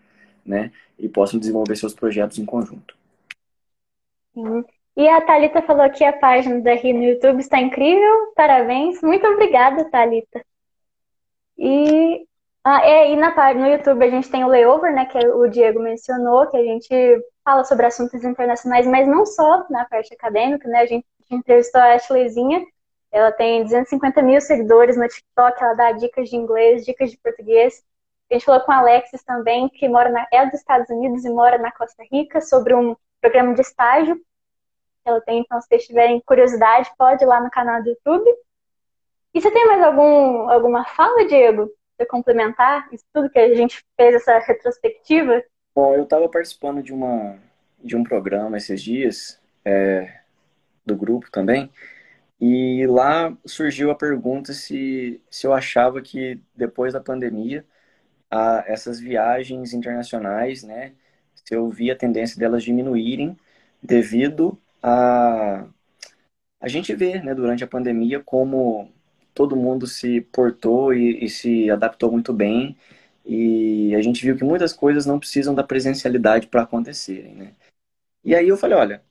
né, 0.46 0.72
e 0.98 1.08
possam 1.10 1.38
desenvolver 1.38 1.76
seus 1.76 1.92
projetos 1.92 2.38
em 2.38 2.46
conjunto. 2.46 2.97
Sim. 4.38 4.64
E 4.96 5.09
a 5.09 5.20
Thalita 5.20 5.62
falou 5.62 5.88
que 5.90 6.05
a 6.05 6.12
página 6.12 6.61
da 6.61 6.72
RI 6.72 6.92
no 6.92 7.03
YouTube 7.03 7.40
está 7.40 7.59
incrível. 7.59 8.33
Parabéns. 8.37 9.01
Muito 9.03 9.27
obrigada, 9.27 9.85
Thalita. 9.90 10.44
E, 11.57 12.24
ah, 12.64 12.85
é, 12.85 13.12
e 13.12 13.16
na, 13.16 13.55
no 13.55 13.66
YouTube 13.66 14.05
a 14.05 14.11
gente 14.11 14.31
tem 14.31 14.44
o 14.44 14.48
Layover, 14.48 14.94
né, 14.94 15.07
que 15.07 15.18
o 15.18 15.48
Diego 15.48 15.81
mencionou, 15.81 16.46
que 16.48 16.57
a 16.57 16.62
gente 16.62 16.88
fala 17.44 17.64
sobre 17.64 17.87
assuntos 17.87 18.22
internacionais, 18.24 18.87
mas 18.87 19.09
não 19.09 19.27
só 19.27 19.66
na 19.70 19.85
parte 19.87 20.14
acadêmica, 20.14 20.68
né? 20.68 20.81
A 20.81 20.87
gente 20.87 21.07
entrevistou 21.31 21.81
a 21.81 21.94
Ashleyzinha, 21.94 22.64
ela 23.11 23.33
tem 23.33 23.64
250 23.64 24.22
mil 24.22 24.40
seguidores 24.40 24.96
no 24.96 25.09
TikTok, 25.09 25.62
ela 25.62 25.74
dá 25.74 25.92
dicas 25.92 26.29
de 26.29 26.37
inglês, 26.37 26.85
dicas 26.85 27.11
de 27.11 27.18
português. 27.18 27.83
A 28.31 28.35
gente 28.35 28.44
falou 28.44 28.61
com 28.61 28.72
a 28.72 28.79
Alexis 28.79 29.24
também, 29.24 29.68
que 29.68 29.88
mora 29.88 30.11
na, 30.11 30.27
é 30.33 30.44
dos 30.46 30.61
Estados 30.61 30.88
Unidos 30.90 31.24
e 31.24 31.31
mora 31.31 31.59
na 31.59 31.72
Costa 31.72 32.05
Rica, 32.11 32.40
sobre 32.40 32.74
um 32.74 32.94
programa 33.20 33.55
de 33.55 33.62
estágio 33.62 34.20
ela 35.09 35.21
tem. 35.21 35.40
Então, 35.40 35.61
se 35.61 35.68
vocês 35.68 35.87
tiverem 35.87 36.23
curiosidade, 36.25 36.90
pode 36.99 37.25
ir 37.25 37.27
lá 37.27 37.40
no 37.40 37.51
canal 37.51 37.83
do 37.83 37.88
YouTube. 37.88 38.31
E 39.35 39.40
você 39.40 39.51
tem 39.51 39.66
mais 39.66 39.83
algum, 39.83 40.49
alguma 40.49 40.85
fala, 40.85 41.27
Diego, 41.27 41.71
para 41.97 42.07
complementar 42.07 42.88
isso 42.92 43.05
tudo 43.12 43.31
que 43.31 43.38
a 43.38 43.55
gente 43.55 43.85
fez, 43.97 44.14
essa 44.14 44.38
retrospectiva? 44.38 45.42
Bom, 45.75 45.94
eu 45.94 46.05
estava 46.05 46.29
participando 46.29 46.83
de, 46.83 46.92
uma, 46.92 47.38
de 47.83 47.97
um 47.97 48.03
programa 48.03 48.57
esses 48.57 48.83
dias, 48.83 49.40
é, 49.64 50.21
do 50.85 50.97
grupo 50.97 51.31
também, 51.31 51.71
e 52.40 52.87
lá 52.87 53.37
surgiu 53.44 53.90
a 53.90 53.94
pergunta 53.94 54.53
se, 54.53 55.21
se 55.29 55.47
eu 55.47 55.53
achava 55.53 56.01
que 56.01 56.40
depois 56.55 56.92
da 56.92 57.01
pandemia, 57.01 57.64
a, 58.31 58.64
essas 58.66 59.01
viagens 59.01 59.73
internacionais, 59.73 60.62
né, 60.62 60.92
se 61.35 61.55
eu 61.55 61.68
via 61.68 61.94
a 61.94 61.97
tendência 61.97 62.38
delas 62.38 62.62
diminuírem 62.62 63.37
devido 63.83 64.59
a, 64.82 65.66
a 66.60 66.68
gente 66.68 66.94
vê 66.94 67.20
né, 67.20 67.34
durante 67.34 67.64
a 67.64 67.68
pandemia 67.68 68.20
como 68.20 68.90
todo 69.34 69.56
mundo 69.56 69.86
se 69.86 70.20
portou 70.20 70.92
e, 70.92 71.24
e 71.24 71.28
se 71.28 71.70
adaptou 71.70 72.10
muito 72.10 72.32
bem 72.32 72.76
e 73.24 73.94
a 73.94 74.00
gente 74.00 74.24
viu 74.24 74.36
que 74.36 74.42
muitas 74.42 74.72
coisas 74.72 75.04
não 75.04 75.18
precisam 75.18 75.54
da 75.54 75.62
presencialidade 75.62 76.46
para 76.46 76.62
acontecerem, 76.62 77.34
né? 77.34 77.52
E 78.24 78.34
aí 78.34 78.48
eu 78.48 78.56
falei, 78.56 78.76
olha, 78.78 79.02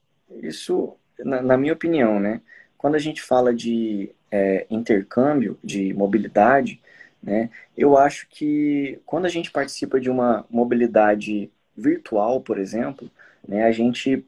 isso, 0.42 0.98
na, 1.20 1.42
na 1.42 1.58
minha 1.58 1.74
opinião, 1.74 2.20
né? 2.20 2.42
Quando 2.78 2.96
a 2.96 3.00
gente 3.00 3.22
fala 3.22 3.54
de 3.54 4.12
é, 4.32 4.66
intercâmbio, 4.72 5.58
de 5.64 5.94
mobilidade, 5.94 6.82
né? 7.22 7.52
Eu 7.78 7.96
acho 7.96 8.28
que 8.30 9.00
quando 9.06 9.26
a 9.26 9.30
gente 9.30 9.52
participa 9.52 10.00
de 10.00 10.10
uma 10.10 10.46
mobilidade 10.50 11.52
virtual, 11.76 12.42
por 12.42 12.58
exemplo, 12.58 13.10
né? 13.48 13.66
A 13.66 13.72
gente 13.72 14.26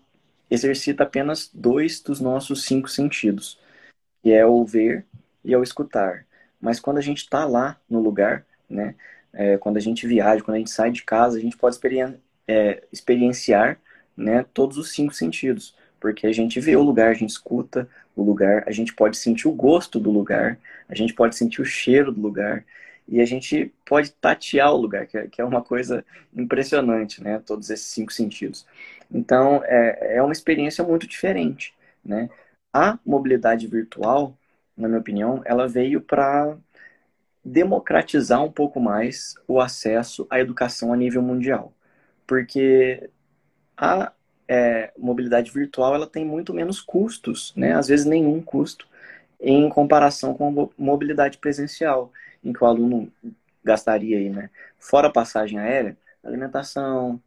exercita 0.50 1.04
apenas 1.04 1.50
dois 1.54 2.02
dos 2.02 2.20
nossos 2.20 2.64
cinco 2.66 2.90
sentidos, 2.90 3.60
que 4.22 4.32
é 4.32 4.46
o 4.46 4.66
ver 4.66 5.06
e 5.44 5.54
é 5.54 5.58
o 5.58 5.64
escutar. 5.64 6.26
Mas 6.60 6.80
quando 6.80 6.98
a 6.98 7.02
gente 7.02 7.20
está 7.20 7.46
lá 7.46 7.80
no 7.90 8.00
lugar, 8.02 8.46
né? 8.70 8.96
é, 9.34 9.58
quando 9.58 9.78
a 9.78 9.82
gente 9.82 10.08
viaja, 10.08 10.44
quando 10.44 10.56
a 10.56 10.60
gente 10.60 10.72
sai 10.72 10.92
de 10.92 11.04
casa, 11.04 11.38
a 11.38 11.42
gente 11.42 11.58
pode 11.58 11.76
experien 11.76 12.16
é, 12.48 12.84
experienciar 12.92 13.80
né, 14.16 14.46
todos 14.54 14.78
os 14.78 14.92
cinco 14.92 15.14
sentidos. 15.14 15.76
Porque 16.00 16.26
a 16.28 16.32
gente 16.32 16.60
vê 16.60 16.76
o 16.76 16.82
lugar, 16.82 17.12
a 17.12 17.14
gente 17.14 17.30
escuta 17.30 17.88
o 18.16 18.24
lugar, 18.24 18.64
a 18.66 18.72
gente 18.72 18.94
pode 18.94 19.18
sentir 19.18 19.48
o 19.48 19.52
gosto 19.52 20.00
do 20.00 20.12
lugar, 20.12 20.58
a 20.88 20.96
gente 20.96 21.14
pode 21.14 21.36
sentir 21.36 21.62
o 21.62 21.66
cheiro 21.66 22.12
do 22.12 22.22
lugar, 22.22 22.64
e 23.08 23.20
a 23.22 23.26
gente 23.26 23.74
pode 23.86 24.12
tatear 24.12 24.72
o 24.72 24.78
lugar, 24.78 25.08
é, 25.14 25.28
que 25.28 25.42
é 25.42 25.46
uma 25.46 25.62
coisa 25.62 26.06
impressionante, 26.36 27.24
né? 27.24 27.42
Todos 27.46 27.70
esses 27.70 27.88
cinco 27.88 28.14
sentidos. 28.14 28.66
Então, 29.12 29.62
é, 29.66 30.18
é 30.18 30.24
uma 30.24 30.34
experiência 30.34 30.84
muito 30.84 31.08
diferente, 31.08 31.74
né? 32.04 32.30
A 32.74 33.00
mobilidade 33.06 33.68
virtual, 33.68 34.38
na 34.78 34.88
minha 34.88 35.00
opinião, 35.00 35.42
ela 35.46 35.68
veio 35.68 36.02
para 36.02 36.58
democratizar 37.44 38.44
um 38.44 38.52
pouco 38.52 38.80
mais 38.80 39.36
o 39.48 39.60
acesso 39.60 40.28
à 40.30 40.40
educação 40.40 40.94
a 40.94 40.98
nível 40.98 41.22
mundial. 41.22 41.74
Porque 42.28 43.10
a 43.78 44.12
é, 44.48 44.92
mobilidade 44.98 45.52
virtual 45.52 45.96
ela 45.96 46.08
tem 46.08 46.26
muito 46.26 46.54
menos 46.54 46.82
custos, 46.82 47.54
né? 47.56 47.74
Às 47.74 47.88
vezes 47.88 48.06
nenhum 48.06 48.42
custo 48.42 48.88
em 49.40 49.70
comparação 49.70 50.34
com 50.34 50.48
a 50.48 50.70
mobilidade 50.78 51.38
presencial, 51.38 52.12
em 52.44 52.52
que 52.54 52.64
o 52.64 52.68
aluno 52.68 53.12
gastaria 53.64 54.18
aí, 54.18 54.30
né? 54.30 54.50
Fora 54.80 55.08
a 55.08 55.12
passagem 55.12 55.60
aérea, 55.60 55.98
alimentação, 56.24 57.22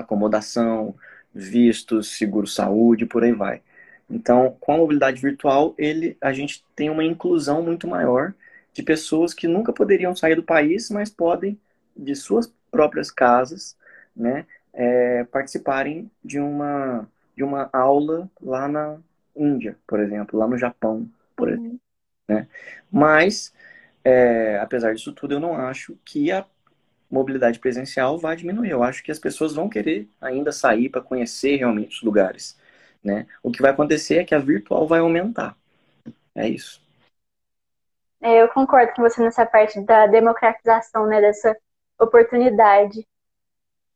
acomodação, 0.00 0.94
vistos, 1.34 2.16
seguro-saúde, 2.16 3.06
por 3.06 3.22
aí 3.22 3.32
vai. 3.32 3.62
Então, 4.10 4.56
com 4.60 4.72
a 4.72 4.76
mobilidade 4.78 5.20
virtual, 5.20 5.74
ele, 5.76 6.16
a 6.20 6.32
gente 6.32 6.64
tem 6.74 6.88
uma 6.88 7.04
inclusão 7.04 7.62
muito 7.62 7.86
maior 7.86 8.34
de 8.72 8.82
pessoas 8.82 9.34
que 9.34 9.46
nunca 9.46 9.72
poderiam 9.72 10.16
sair 10.16 10.34
do 10.34 10.42
país, 10.42 10.88
mas 10.90 11.10
podem, 11.10 11.58
de 11.96 12.14
suas 12.14 12.52
próprias 12.70 13.10
casas, 13.10 13.76
né, 14.16 14.46
é, 14.72 15.24
participarem 15.24 16.10
de 16.24 16.38
uma, 16.38 17.06
de 17.36 17.44
uma 17.44 17.68
aula 17.72 18.30
lá 18.40 18.68
na 18.68 18.98
Índia, 19.36 19.76
por 19.86 20.00
exemplo, 20.00 20.38
lá 20.38 20.46
no 20.46 20.58
Japão, 20.58 21.08
por 21.36 21.48
exemplo. 21.48 21.70
Uhum. 21.70 21.78
Né? 22.28 22.48
Mas, 22.90 23.52
é, 24.04 24.58
apesar 24.58 24.94
disso 24.94 25.12
tudo, 25.12 25.34
eu 25.34 25.40
não 25.40 25.56
acho 25.56 25.96
que 26.04 26.30
a 26.30 26.44
mobilidade 27.10 27.58
presencial 27.58 28.18
vai 28.18 28.36
diminuir. 28.36 28.70
Eu 28.70 28.82
acho 28.82 29.02
que 29.02 29.10
as 29.10 29.18
pessoas 29.18 29.54
vão 29.54 29.68
querer 29.68 30.08
ainda 30.20 30.52
sair 30.52 30.88
para 30.88 31.00
conhecer 31.00 31.56
realmente 31.56 31.96
os 31.96 32.02
lugares. 32.02 32.58
Né? 33.02 33.26
O 33.42 33.50
que 33.50 33.62
vai 33.62 33.70
acontecer 33.70 34.18
é 34.18 34.24
que 34.24 34.34
a 34.34 34.38
virtual 34.38 34.86
vai 34.86 35.00
aumentar. 35.00 35.56
É 36.34 36.48
isso. 36.48 36.82
É, 38.20 38.42
eu 38.42 38.48
concordo 38.48 38.92
com 38.94 39.02
você 39.02 39.22
nessa 39.22 39.46
parte 39.46 39.80
da 39.80 40.06
democratização 40.06 41.06
né, 41.06 41.20
dessa 41.20 41.56
oportunidade. 41.98 43.06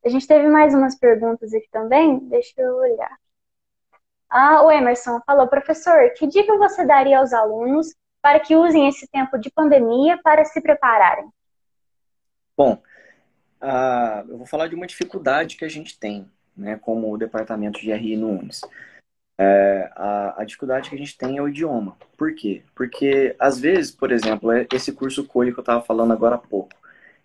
A 0.05 0.09
gente 0.09 0.27
teve 0.27 0.49
mais 0.49 0.75
umas 0.75 0.97
perguntas 0.97 1.53
aqui 1.53 1.69
também. 1.71 2.19
Deixa 2.29 2.61
eu 2.61 2.77
olhar. 2.77 3.17
Ah, 4.29 4.63
o 4.63 4.71
Emerson 4.71 5.21
falou, 5.27 5.47
professor, 5.47 6.11
que 6.17 6.27
dica 6.27 6.57
você 6.57 6.87
daria 6.87 7.19
aos 7.19 7.33
alunos 7.33 7.95
para 8.23 8.41
que 8.41 8.57
usem 8.57 8.89
esse 8.89 9.07
tempo 9.09 9.37
de 9.37 9.51
pandemia 9.51 10.19
para 10.23 10.45
se 10.45 10.61
prepararem? 10.61 11.29
Bom, 12.57 12.81
uh, 13.63 14.29
eu 14.29 14.39
vou 14.39 14.47
falar 14.47 14.67
de 14.69 14.75
uma 14.75 14.87
dificuldade 14.87 15.57
que 15.57 15.65
a 15.65 15.69
gente 15.69 15.99
tem, 15.99 16.31
né, 16.57 16.77
como 16.77 17.13
o 17.13 17.19
departamento 17.19 17.81
de 17.81 17.93
RI 17.93 18.17
no 18.17 18.31
UNES. 18.31 18.61
É, 19.39 19.91
a, 19.97 20.43
a, 20.43 20.45
dificuldade 20.45 20.91
que 20.91 20.95
a 20.95 20.99
gente 20.99 21.17
tem 21.17 21.39
é 21.39 21.43
o 21.43 21.49
idioma. 21.49 21.97
Por 22.17 22.35
quê? 22.35 22.63
Porque, 22.75 23.35
às 23.39 23.59
vezes, 23.59 23.91
por 23.91 24.13
exemplo, 24.13 24.53
é 24.53 24.67
esse 24.73 24.93
curso 24.93 25.27
COI 25.27 25.53
que 25.53 25.59
eu 25.59 25.63
estava 25.63 25.83
falando 25.83 26.13
agora 26.13 26.37
há 26.37 26.39
pouco, 26.39 26.75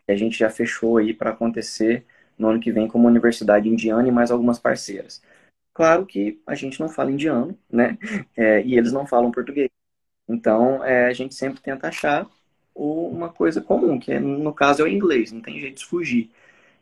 que 0.06 0.12
a 0.12 0.15
gente 0.15 0.38
já 0.38 0.50
fechou 0.50 0.97
aí 0.97 1.13
para 1.13 1.32
acontecer 1.32 2.06
no 2.38 2.50
ano 2.50 2.60
que 2.60 2.71
vem 2.71 2.88
como 2.88 3.08
Universidade 3.08 3.67
Indiana 3.69 4.08
e 4.08 4.12
mais 4.12 4.32
algumas 4.32 4.60
parceiras. 4.60 5.21
Claro 5.73 6.06
que 6.06 6.41
a 6.47 6.56
gente 6.56 6.80
não 6.80 6.89
fala 6.89 7.12
indiano, 7.12 7.58
né? 7.69 7.97
É, 8.38 8.62
e 8.63 8.78
eles 8.78 8.91
não 8.91 9.06
falam 9.06 9.32
português. 9.32 9.69
Então, 10.28 10.84
é, 10.84 11.08
a 11.08 11.13
gente 11.13 11.36
sempre 11.36 11.62
tenta 11.62 11.88
achar 11.88 12.28
uma 12.77 13.29
coisa 13.29 13.61
comum, 13.61 13.99
que 13.99 14.11
é, 14.11 14.19
no 14.19 14.53
caso 14.53 14.81
é 14.81 14.85
o 14.85 14.87
inglês, 14.87 15.31
não 15.31 15.41
tem 15.41 15.59
jeito 15.59 15.79
de 15.79 15.85
fugir. 15.85 16.29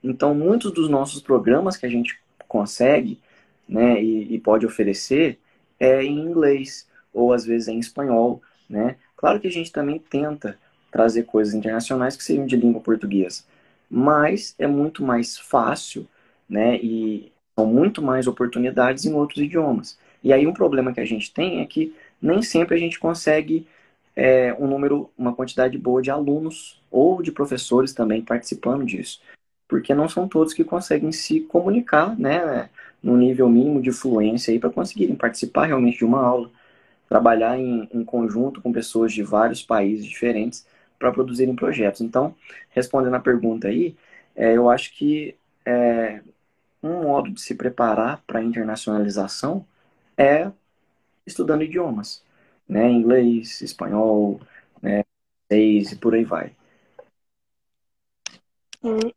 Então, 0.04 0.36
muitos 0.36 0.72
dos 0.72 0.90
nossos 0.90 1.22
programas 1.22 1.78
que 1.78 1.86
a 1.86 1.90
gente 1.90 2.20
consegue 2.48 3.20
né, 3.68 4.02
e, 4.02 4.36
e 4.36 4.40
pode 4.40 4.66
oferecer 4.66 5.40
é 5.80 6.04
em 6.04 6.20
inglês 6.20 6.88
ou 7.14 7.34
às 7.34 7.46
vezes 7.46 7.68
é 7.68 7.72
em 7.72 7.80
espanhol, 7.80 8.42
né? 8.70 8.98
Claro 9.16 9.40
que 9.40 9.48
a 9.48 9.52
gente 9.52 9.72
também 9.72 9.98
tenta 9.98 10.58
trazer 10.92 11.24
coisas 11.24 11.54
internacionais 11.54 12.16
que 12.16 12.24
sejam 12.24 12.46
de 12.46 12.56
língua 12.56 12.82
portuguesa, 12.82 13.44
mas 13.90 14.54
é 14.60 14.68
muito 14.68 15.04
mais 15.04 15.38
fácil, 15.38 16.08
né? 16.48 16.78
E 16.78 17.32
são 17.56 17.66
muito 17.66 18.02
mais 18.02 18.28
oportunidades 18.28 19.06
em 19.06 19.14
outros 19.14 19.42
idiomas. 19.42 19.98
E 20.24 20.34
aí 20.34 20.46
um 20.46 20.54
problema 20.54 20.94
que 20.94 21.00
a 21.00 21.06
gente 21.06 21.34
tem 21.34 21.62
é 21.62 21.66
que 21.66 21.96
nem 22.22 22.42
sempre 22.42 22.76
a 22.76 22.80
gente 22.80 23.00
consegue 23.00 23.66
é, 24.16 24.54
um 24.60 24.68
número, 24.68 25.12
uma 25.18 25.34
quantidade 25.36 25.78
boa 25.78 26.02
de 26.02 26.10
alunos 26.12 26.82
ou 26.90 27.22
de 27.22 27.32
professores 27.32 27.94
também 27.94 28.22
participando 28.22 28.86
disso, 28.86 29.22
porque 29.68 29.94
não 29.94 30.08
são 30.08 30.28
todos 30.28 30.54
que 30.54 30.64
conseguem 30.64 31.12
se 31.12 31.42
comunicar, 31.42 32.18
né? 32.18 32.70
no 33.06 33.16
nível 33.16 33.48
mínimo 33.48 33.80
de 33.80 33.92
fluência 33.92 34.52
aí 34.52 34.60
para 34.60 34.72
conseguirem 34.72 35.16
participar 35.16 35.68
realmente 35.68 36.00
de 36.00 36.06
uma 36.06 36.20
aula, 36.20 36.50
trabalhar 37.08 37.56
em, 37.56 37.88
em 37.94 38.04
conjunto 38.04 38.60
com 38.64 38.74
pessoas 38.74 39.14
de 39.14 39.22
vários 39.22 39.62
países 39.62 40.08
diferentes 40.08 40.66
para 40.98 41.12
produzirem 41.12 41.56
projetos. 41.56 42.02
Então, 42.02 42.34
respondendo 42.72 43.14
a 43.14 43.20
pergunta 43.20 43.68
aí, 43.68 43.96
é, 44.36 44.58
eu 44.58 44.72
acho 44.72 44.92
que 44.96 45.36
é, 45.64 46.22
um 46.82 47.04
modo 47.04 47.30
de 47.30 47.40
se 47.40 47.54
preparar 47.54 48.24
para 48.26 48.40
a 48.40 48.44
internacionalização 48.44 49.64
é 50.18 50.50
estudando 51.28 51.62
idiomas, 51.64 52.24
né? 52.68 52.90
Inglês, 52.90 53.62
espanhol, 53.62 54.40
né? 54.82 55.04
e 55.50 55.84
por 56.02 56.14
aí 56.16 56.24
vai. 56.24 56.52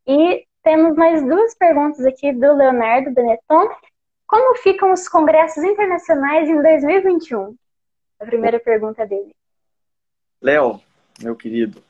E 0.06 0.46
temos 0.62 0.96
mais 0.96 1.22
duas 1.22 1.54
perguntas 1.54 2.04
aqui 2.04 2.32
do 2.32 2.54
Leonardo 2.54 3.10
Benetton. 3.10 3.70
Como 4.26 4.56
ficam 4.56 4.92
os 4.92 5.08
congressos 5.08 5.62
internacionais 5.64 6.48
em 6.48 6.62
2021? 6.62 7.56
A 8.20 8.26
primeira 8.26 8.60
pergunta 8.60 9.06
dele. 9.06 9.34
Léo, 10.40 10.80
meu 11.20 11.34
querido, 11.34 11.82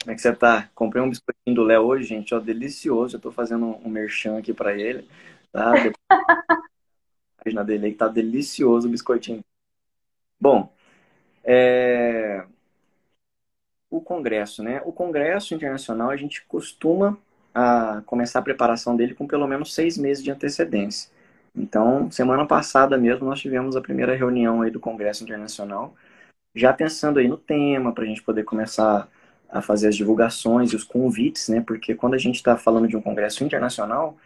como 0.00 0.12
é 0.12 0.14
que 0.14 0.20
você 0.20 0.34
tá? 0.34 0.68
Comprei 0.74 1.02
um 1.02 1.08
biscoitinho 1.08 1.54
do 1.54 1.62
Léo 1.62 1.82
hoje, 1.82 2.04
gente, 2.04 2.34
ó, 2.34 2.40
delicioso. 2.40 3.16
Eu 3.16 3.20
tô 3.20 3.30
fazendo 3.30 3.78
um 3.84 3.88
merchan 3.88 4.38
aqui 4.38 4.52
para 4.52 4.74
ele, 4.74 5.08
tá? 5.52 5.72
a 6.10 7.44
página 7.44 7.64
dele 7.64 7.86
aí 7.86 7.94
tá 7.94 8.08
delicioso 8.08 8.88
o 8.88 8.90
biscoitinho. 8.90 9.44
Bom, 10.40 10.72
é... 11.44 12.44
o 13.90 14.00
congresso, 14.00 14.62
né? 14.62 14.80
O 14.84 14.92
congresso 14.92 15.54
internacional 15.54 16.10
a 16.10 16.16
gente 16.16 16.44
costuma 16.46 17.18
a 17.54 18.02
começar 18.06 18.40
a 18.40 18.42
preparação 18.42 18.96
dele 18.96 19.14
com 19.14 19.26
pelo 19.26 19.46
menos 19.46 19.74
seis 19.74 19.96
meses 19.96 20.22
de 20.22 20.30
antecedência. 20.30 21.10
Então, 21.54 22.10
semana 22.10 22.44
passada 22.46 22.98
mesmo, 22.98 23.26
nós 23.26 23.40
tivemos 23.40 23.76
a 23.76 23.80
primeira 23.80 24.14
reunião 24.16 24.62
aí 24.62 24.70
do 24.70 24.80
Congresso 24.80 25.22
Internacional, 25.22 25.94
já 26.54 26.72
pensando 26.72 27.18
aí 27.20 27.28
no 27.28 27.36
tema, 27.38 27.92
para 27.92 28.04
a 28.04 28.06
gente 28.06 28.22
poder 28.22 28.44
começar 28.44 29.08
a 29.48 29.62
fazer 29.62 29.88
as 29.88 29.96
divulgações 29.96 30.72
e 30.72 30.76
os 30.76 30.84
convites, 30.84 31.48
né? 31.48 31.60
Porque 31.60 31.94
quando 31.94 32.14
a 32.14 32.18
gente 32.18 32.36
está 32.36 32.56
falando 32.56 32.88
de 32.88 32.96
um 32.96 33.02
congresso 33.02 33.44
internacional, 33.44 34.16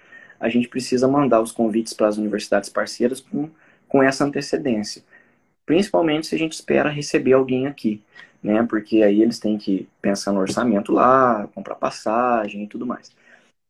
a 0.40 0.48
gente 0.48 0.68
precisa 0.68 1.08
mandar 1.08 1.40
os 1.42 1.52
convites 1.52 1.92
para 1.92 2.08
as 2.08 2.16
universidades 2.16 2.70
parceiras 2.70 3.20
com, 3.20 3.50
com 3.88 4.02
essa 4.02 4.24
antecedência. 4.24 5.02
Principalmente 5.68 6.26
se 6.26 6.34
a 6.34 6.38
gente 6.38 6.54
espera 6.54 6.88
receber 6.88 7.34
alguém 7.34 7.66
aqui, 7.66 8.02
né? 8.42 8.62
Porque 8.66 9.02
aí 9.02 9.20
eles 9.20 9.38
têm 9.38 9.58
que 9.58 9.86
pensar 10.00 10.32
no 10.32 10.40
orçamento 10.40 10.92
lá, 10.92 11.46
comprar 11.54 11.74
passagem 11.74 12.64
e 12.64 12.66
tudo 12.66 12.86
mais. 12.86 13.14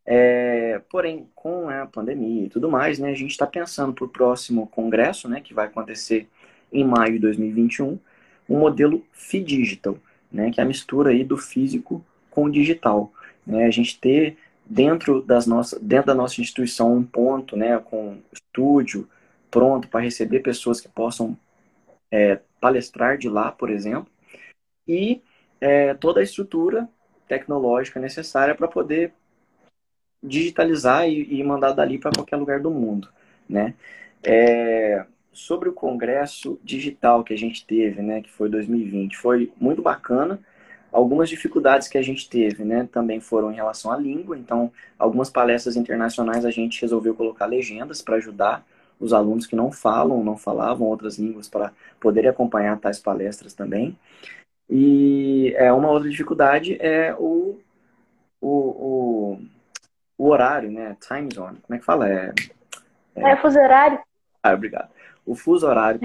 É, 0.06 0.80
porém, 0.88 1.28
com 1.34 1.68
a 1.68 1.86
pandemia 1.86 2.46
e 2.46 2.48
tudo 2.48 2.70
mais, 2.70 3.00
né, 3.00 3.10
a 3.10 3.14
gente 3.16 3.32
está 3.32 3.48
pensando 3.48 3.92
para 3.92 4.04
o 4.04 4.08
próximo 4.08 4.68
congresso, 4.68 5.28
né, 5.28 5.40
que 5.40 5.52
vai 5.52 5.66
acontecer 5.66 6.28
em 6.72 6.84
maio 6.84 7.14
de 7.14 7.18
2021, 7.18 7.98
um 8.48 8.58
modelo 8.60 9.04
FIDigital, 9.10 9.98
né, 10.30 10.52
que 10.52 10.60
é 10.60 10.62
a 10.62 10.66
mistura 10.66 11.10
aí 11.10 11.24
do 11.24 11.36
físico 11.36 12.04
com 12.30 12.44
o 12.44 12.50
digital. 12.50 13.12
Né, 13.44 13.64
a 13.66 13.70
gente 13.72 13.98
ter 13.98 14.36
dentro, 14.64 15.20
das 15.20 15.48
nossas, 15.48 15.80
dentro 15.82 16.06
da 16.06 16.14
nossa 16.14 16.40
instituição 16.40 16.96
um 16.96 17.02
ponto 17.02 17.56
né, 17.56 17.76
com 17.80 18.18
estúdio 18.32 19.08
pronto 19.50 19.88
para 19.88 20.00
receber 20.00 20.40
pessoas 20.40 20.80
que 20.80 20.88
possam 20.88 21.36
é, 22.10 22.40
palestrar 22.60 23.18
de 23.18 23.28
lá, 23.28 23.52
por 23.52 23.70
exemplo, 23.70 24.10
e 24.86 25.22
é, 25.60 25.94
toda 25.94 26.20
a 26.20 26.22
estrutura 26.22 26.88
tecnológica 27.26 28.00
necessária 28.00 28.54
para 28.54 28.68
poder 28.68 29.12
digitalizar 30.22 31.08
e, 31.08 31.40
e 31.40 31.44
mandar 31.44 31.72
dali 31.72 31.98
para 31.98 32.10
qualquer 32.12 32.36
lugar 32.36 32.60
do 32.60 32.70
mundo, 32.70 33.08
né? 33.48 33.74
É, 34.22 35.04
sobre 35.32 35.68
o 35.68 35.72
congresso 35.72 36.58
digital 36.64 37.22
que 37.22 37.32
a 37.32 37.38
gente 37.38 37.64
teve, 37.64 38.02
né, 38.02 38.20
que 38.20 38.30
foi 38.30 38.48
2020, 38.48 39.16
foi 39.16 39.52
muito 39.60 39.80
bacana. 39.80 40.40
Algumas 40.90 41.28
dificuldades 41.28 41.86
que 41.86 41.96
a 41.96 42.02
gente 42.02 42.28
teve, 42.28 42.64
né, 42.64 42.88
também 42.90 43.20
foram 43.20 43.52
em 43.52 43.54
relação 43.54 43.92
à 43.92 43.96
língua. 43.96 44.36
Então, 44.36 44.72
algumas 44.98 45.30
palestras 45.30 45.76
internacionais 45.76 46.44
a 46.44 46.50
gente 46.50 46.80
resolveu 46.80 47.14
colocar 47.14 47.46
legendas 47.46 48.02
para 48.02 48.16
ajudar 48.16 48.66
os 48.98 49.12
alunos 49.12 49.46
que 49.46 49.56
não 49.56 49.70
falam, 49.70 50.24
não 50.24 50.36
falavam 50.36 50.86
outras 50.86 51.18
línguas 51.18 51.48
para 51.48 51.72
poderem 52.00 52.30
acompanhar 52.30 52.78
tais 52.78 52.98
palestras 52.98 53.54
também. 53.54 53.96
E 54.68 55.54
é 55.56 55.72
uma 55.72 55.90
outra 55.90 56.10
dificuldade 56.10 56.76
é 56.80 57.14
o, 57.14 57.58
o, 58.40 58.48
o 58.48 59.38
o 60.18 60.28
horário, 60.28 60.70
né? 60.70 60.96
Time 61.00 61.32
zone. 61.32 61.58
Como 61.60 61.76
é 61.76 61.78
que 61.78 61.84
fala? 61.84 62.10
É, 62.10 62.34
é... 63.14 63.30
é 63.30 63.36
fuso 63.36 63.58
horário. 63.58 64.00
Ah, 64.42 64.52
obrigado. 64.52 64.90
O 65.24 65.36
fuso 65.36 65.66
horário. 65.66 66.00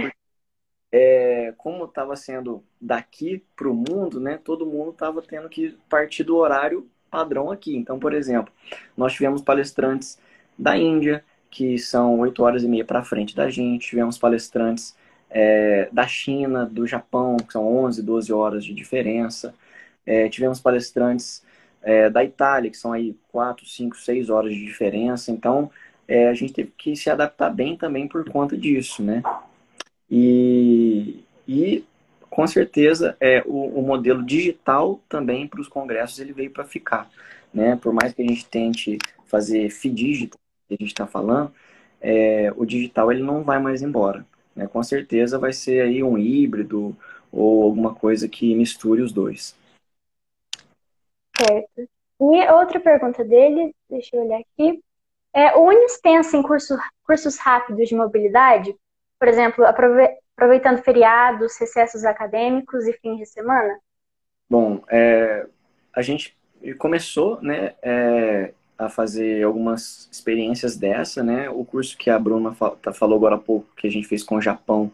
É, 0.91 1.51
como 1.57 1.85
estava 1.85 2.15
sendo 2.15 2.63
daqui 2.79 3.43
para 3.55 3.67
o 3.67 3.73
mundo, 3.73 4.19
né? 4.19 4.39
Todo 4.41 4.67
mundo 4.67 4.91
estava 4.91 5.23
tendo 5.23 5.49
que 5.49 5.75
partir 5.89 6.23
do 6.23 6.37
horário 6.37 6.87
padrão 7.09 7.49
aqui. 7.49 7.75
Então, 7.75 7.97
por 7.97 8.13
exemplo, 8.13 8.53
nós 8.95 9.13
tivemos 9.13 9.41
palestrantes 9.41 10.19
da 10.57 10.77
Índia 10.77 11.25
que 11.53 11.77
são 11.77 12.19
oito 12.19 12.41
horas 12.41 12.63
e 12.63 12.67
meia 12.67 12.83
para 12.83 13.03
frente 13.03 13.35
da 13.35 13.47
gente. 13.47 13.89
Tivemos 13.89 14.17
palestrantes 14.17 14.95
é, 15.29 15.87
da 15.91 16.07
China, 16.07 16.65
do 16.65 16.87
Japão, 16.87 17.37
que 17.37 17.53
são 17.53 17.67
11, 17.85 18.01
12 18.01 18.33
horas 18.33 18.65
de 18.65 18.73
diferença. 18.73 19.53
É, 20.03 20.27
tivemos 20.29 20.59
palestrantes 20.59 21.43
é, 21.83 22.09
da 22.09 22.23
Itália, 22.23 22.71
que 22.71 22.77
são 22.77 22.91
aí 22.91 23.15
4, 23.31 23.67
5, 23.67 23.95
6 23.95 24.31
horas 24.31 24.51
de 24.51 24.65
diferença. 24.65 25.31
Então, 25.31 25.69
é, 26.07 26.27
a 26.27 26.33
gente 26.33 26.53
teve 26.53 26.73
que 26.75 26.95
se 26.95 27.11
adaptar 27.11 27.51
bem 27.51 27.77
também 27.77 28.07
por 28.07 28.27
conta 28.27 28.57
disso, 28.57 29.03
né? 29.03 29.21
E, 30.09 31.23
e 31.47 31.83
com 32.31 32.47
certeza, 32.47 33.15
é, 33.19 33.43
o, 33.45 33.79
o 33.79 33.83
modelo 33.83 34.25
digital 34.25 34.99
também 35.07 35.47
para 35.47 35.61
os 35.61 35.67
congressos 35.67 36.17
ele 36.17 36.33
veio 36.33 36.49
para 36.49 36.65
ficar. 36.65 37.07
Né? 37.53 37.75
Por 37.75 37.93
mais 37.93 38.11
que 38.11 38.23
a 38.23 38.25
gente 38.25 38.43
tente 38.45 38.97
fazer 39.27 39.69
FIDIGITAL, 39.69 40.39
que 40.77 40.83
a 40.83 40.85
gente 40.85 40.93
está 40.93 41.07
falando, 41.07 41.53
é, 42.01 42.51
o 42.55 42.65
digital 42.65 43.11
ele 43.11 43.23
não 43.23 43.43
vai 43.43 43.59
mais 43.59 43.81
embora. 43.81 44.25
Né? 44.55 44.67
Com 44.67 44.83
certeza 44.83 45.39
vai 45.39 45.53
ser 45.53 45.81
aí 45.81 46.03
um 46.03 46.17
híbrido 46.17 46.95
ou 47.31 47.63
alguma 47.63 47.95
coisa 47.95 48.27
que 48.27 48.53
misture 48.55 49.01
os 49.01 49.11
dois. 49.11 49.55
Certo. 51.35 51.89
E 52.21 52.51
outra 52.51 52.79
pergunta 52.79 53.23
dele, 53.23 53.73
deixa 53.89 54.15
eu 54.15 54.23
olhar 54.23 54.39
aqui. 54.39 54.81
É, 55.33 55.55
o 55.55 55.63
Unis 55.63 55.99
pensa 56.01 56.37
em 56.37 56.43
curso, 56.43 56.77
cursos 57.03 57.37
rápidos 57.37 57.89
de 57.89 57.95
mobilidade? 57.95 58.75
Por 59.19 59.27
exemplo, 59.27 59.65
aprove 59.65 60.17
aproveitando 60.35 60.81
feriados, 60.81 61.57
recessos 61.57 62.03
acadêmicos 62.03 62.87
e 62.87 62.93
fins 62.93 63.17
de 63.17 63.25
semana? 63.25 63.79
Bom, 64.49 64.83
é, 64.89 65.45
a 65.93 66.01
gente 66.01 66.35
começou 66.79 67.39
né, 67.41 67.75
é, 67.81 68.53
a 68.85 68.89
fazer 68.89 69.43
algumas 69.43 70.07
experiências 70.11 70.75
dessa, 70.75 71.23
né? 71.23 71.49
O 71.49 71.63
curso 71.63 71.97
que 71.97 72.09
a 72.09 72.19
Bruna 72.19 72.55
tá, 72.81 72.93
falou 72.93 73.17
agora 73.17 73.35
há 73.35 73.39
pouco, 73.39 73.67
que 73.75 73.87
a 73.87 73.91
gente 73.91 74.07
fez 74.07 74.23
com 74.23 74.35
o 74.35 74.41
Japão 74.41 74.91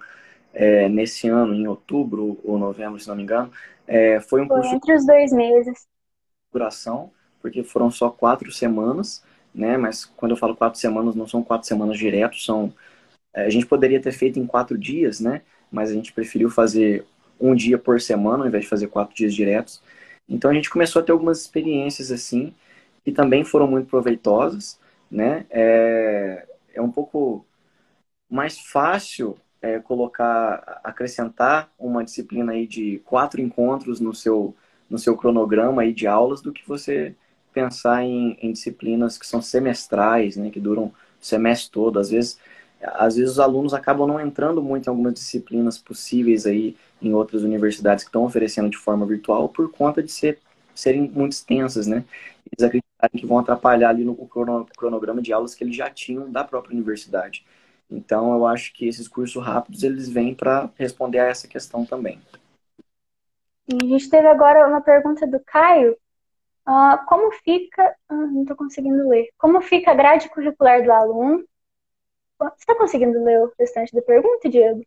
é, 0.54 0.90
nesse 0.90 1.28
ano, 1.28 1.54
em 1.54 1.68
outubro 1.68 2.40
ou 2.44 2.58
novembro, 2.58 3.00
se 3.00 3.08
não 3.08 3.16
me 3.16 3.24
engano, 3.24 3.52
é, 3.88 4.20
foi 4.20 4.42
um 4.42 4.48
foi 4.48 4.58
curso... 4.58 4.76
entre 4.76 4.96
os 4.96 5.06
dois 5.06 5.32
meses. 5.32 5.88
Duração, 6.52 7.12
porque 7.42 7.64
foram 7.64 7.90
só 7.90 8.10
quatro 8.10 8.52
semanas, 8.52 9.24
né? 9.54 9.78
Mas 9.78 10.06
quando 10.06 10.32
eu 10.32 10.38
falo 10.38 10.56
quatro 10.56 10.80
semanas, 10.80 11.16
não 11.16 11.28
são 11.28 11.44
quatro 11.44 11.68
semanas 11.68 11.98
direto, 11.98 12.38
são... 12.38 12.74
É, 13.34 13.46
a 13.46 13.50
gente 13.50 13.66
poderia 13.66 14.00
ter 14.02 14.12
feito 14.12 14.40
em 14.40 14.46
quatro 14.46 14.78
dias, 14.78 15.20
né? 15.20 15.42
Mas 15.72 15.92
a 15.92 15.94
gente 15.94 16.14
preferiu 16.14 16.50
fazer 16.50 17.06
um 17.40 17.56
dia 17.56 17.78
por 17.78 18.02
semana, 18.02 18.44
ao 18.44 18.48
invés 18.48 18.64
de 18.64 18.70
fazer 18.70 18.88
quatro 18.88 19.16
dias 19.16 19.34
diretos. 19.34 19.82
Então 20.28 20.52
a 20.52 20.54
gente 20.54 20.70
começou 20.70 21.02
a 21.02 21.06
ter 21.06 21.12
algumas 21.12 21.42
experiências 21.42 22.12
assim, 22.12 22.54
que 23.04 23.12
também 23.12 23.44
foram 23.44 23.68
muito 23.68 23.90
proveitosas, 23.90 24.80
né? 25.10 25.46
É, 25.50 26.48
é 26.74 26.82
um 26.82 26.92
pouco 26.92 27.46
mais 28.30 28.60
fácil 28.60 29.38
é, 29.62 29.80
colocar, 29.80 30.82
acrescentar 30.84 31.70
uma 31.78 32.04
disciplina 32.04 32.54
aí 32.54 32.68
de 32.68 33.00
quatro 33.06 33.42
encontros 33.42 34.00
no 34.00 34.14
seu, 34.14 34.56
no 34.90 34.98
seu 34.98 35.18
cronograma 35.18 35.82
aí 35.82 35.94
de 35.94 36.08
aulas 36.08 36.42
do 36.42 36.54
que 36.54 36.68
você 36.68 37.16
pensar 37.54 38.04
em, 38.04 38.38
em 38.42 38.52
disciplinas 38.54 39.18
que 39.18 39.26
são 39.28 39.42
semestrais, 39.42 40.38
né? 40.38 40.50
Que 40.50 40.60
duram 40.60 40.86
o 40.86 40.94
semestre 41.20 41.72
todo. 41.72 42.00
Às 42.00 42.12
vezes, 42.12 42.40
às 42.82 43.16
vezes 43.16 43.32
os 43.34 43.40
alunos 43.40 43.74
acabam 43.74 44.08
não 44.08 44.20
entrando 44.20 44.62
muito 44.62 44.88
em 44.88 44.90
algumas 44.90 45.14
disciplinas 45.14 45.78
possíveis 45.78 46.46
aí 46.46 46.76
em 47.02 47.14
outras 47.14 47.44
universidades 47.44 48.04
que 48.04 48.10
estão 48.10 48.24
oferecendo 48.24 48.70
de 48.70 48.78
forma 48.78 49.06
virtual 49.06 49.50
por 49.50 49.72
conta 49.72 50.02
de 50.02 50.12
ser, 50.12 50.40
serem 50.80 51.10
muito 51.10 51.34
extensas, 51.34 51.88
né? 51.88 52.04
Eles 52.52 52.64
acreditarem 52.64 53.20
que 53.20 53.26
vão 53.26 53.40
atrapalhar 53.40 53.90
ali 53.90 54.04
no 54.04 54.16
cronograma 54.78 55.22
de 55.22 55.32
aulas 55.32 55.54
que 55.54 55.64
eles 55.64 55.76
já 55.76 55.90
tinham 55.90 56.32
da 56.32 56.44
própria 56.44 56.74
universidade. 56.74 57.46
Então, 57.90 58.34
eu 58.34 58.46
acho 58.46 58.74
que 58.74 58.88
esses 58.88 59.08
cursos 59.08 59.44
rápidos, 59.44 59.84
eles 59.84 60.08
vêm 60.10 60.36
para 60.36 60.70
responder 60.76 61.20
a 61.20 61.28
essa 61.28 61.48
questão 61.48 61.86
também. 61.86 62.20
a 63.68 63.86
gente 63.86 64.10
teve 64.10 64.28
agora 64.28 64.68
uma 64.68 64.82
pergunta 64.82 65.26
do 65.26 65.40
Caio. 65.40 65.98
Uh, 66.68 67.06
como 67.08 67.32
fica... 67.32 67.96
Uh, 68.10 68.28
não 68.28 68.42
estou 68.42 68.56
conseguindo 68.56 69.10
ler. 69.10 69.30
Como 69.38 69.60
fica 69.62 69.92
a 69.92 69.96
grade 69.96 70.30
curricular 70.30 70.84
do 70.84 70.92
aluno? 70.92 71.44
Você 72.38 72.56
está 72.60 72.76
conseguindo 72.76 73.24
ler 73.24 73.42
o 73.42 73.52
restante 73.60 73.94
da 73.94 74.02
pergunta, 74.02 74.48
Diego? 74.48 74.82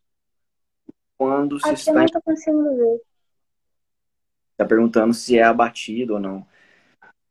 Quando 1.18 1.58
se 1.60 1.66
Aqui 1.66 1.74
está... 1.74 1.90
eu 1.90 1.94
não 1.96 2.04
estou 2.04 2.22
conseguindo 2.22 2.70
ler. 2.70 3.00
Está 4.62 4.68
perguntando 4.68 5.12
se 5.12 5.36
é 5.36 5.42
abatido 5.42 6.14
ou 6.14 6.20
não. 6.20 6.46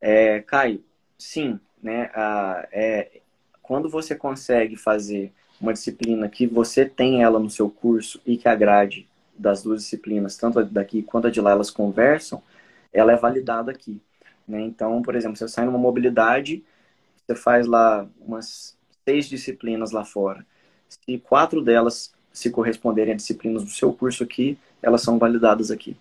É, 0.01 0.41
Caio, 0.41 0.83
sim, 1.17 1.57
né? 1.81 2.11
É, 2.73 3.21
quando 3.61 3.89
você 3.89 4.13
consegue 4.13 4.75
fazer 4.75 5.31
uma 5.61 5.71
disciplina 5.71 6.27
que 6.27 6.45
você 6.45 6.85
tem 6.85 7.23
ela 7.23 7.39
no 7.39 7.49
seu 7.49 7.69
curso 7.69 8.19
e 8.25 8.35
que 8.35 8.49
a 8.49 8.55
grade 8.55 9.07
das 9.37 9.63
duas 9.63 9.83
disciplinas, 9.83 10.35
tanto 10.35 10.59
a 10.59 10.63
daqui 10.63 11.01
quanto 11.01 11.27
a 11.27 11.31
de 11.31 11.39
lá, 11.39 11.51
elas 11.51 11.71
conversam, 11.71 12.43
ela 12.91 13.13
é 13.13 13.15
validada 13.15 13.71
aqui. 13.71 14.01
Né? 14.45 14.59
Então, 14.61 15.01
por 15.01 15.15
exemplo, 15.15 15.37
você 15.37 15.47
sai 15.47 15.65
numa 15.65 15.77
mobilidade, 15.77 16.61
você 17.15 17.33
faz 17.33 17.65
lá 17.65 18.05
umas 18.19 18.77
seis 19.07 19.29
disciplinas 19.29 19.91
lá 19.91 20.03
fora. 20.03 20.45
Se 20.89 21.17
quatro 21.17 21.61
delas 21.61 22.13
se 22.33 22.49
corresponderem 22.49 23.13
a 23.13 23.15
disciplinas 23.15 23.63
do 23.63 23.69
seu 23.69 23.93
curso 23.93 24.21
aqui, 24.21 24.57
elas 24.81 25.01
são 25.01 25.17
validadas 25.17 25.71
aqui. 25.71 25.95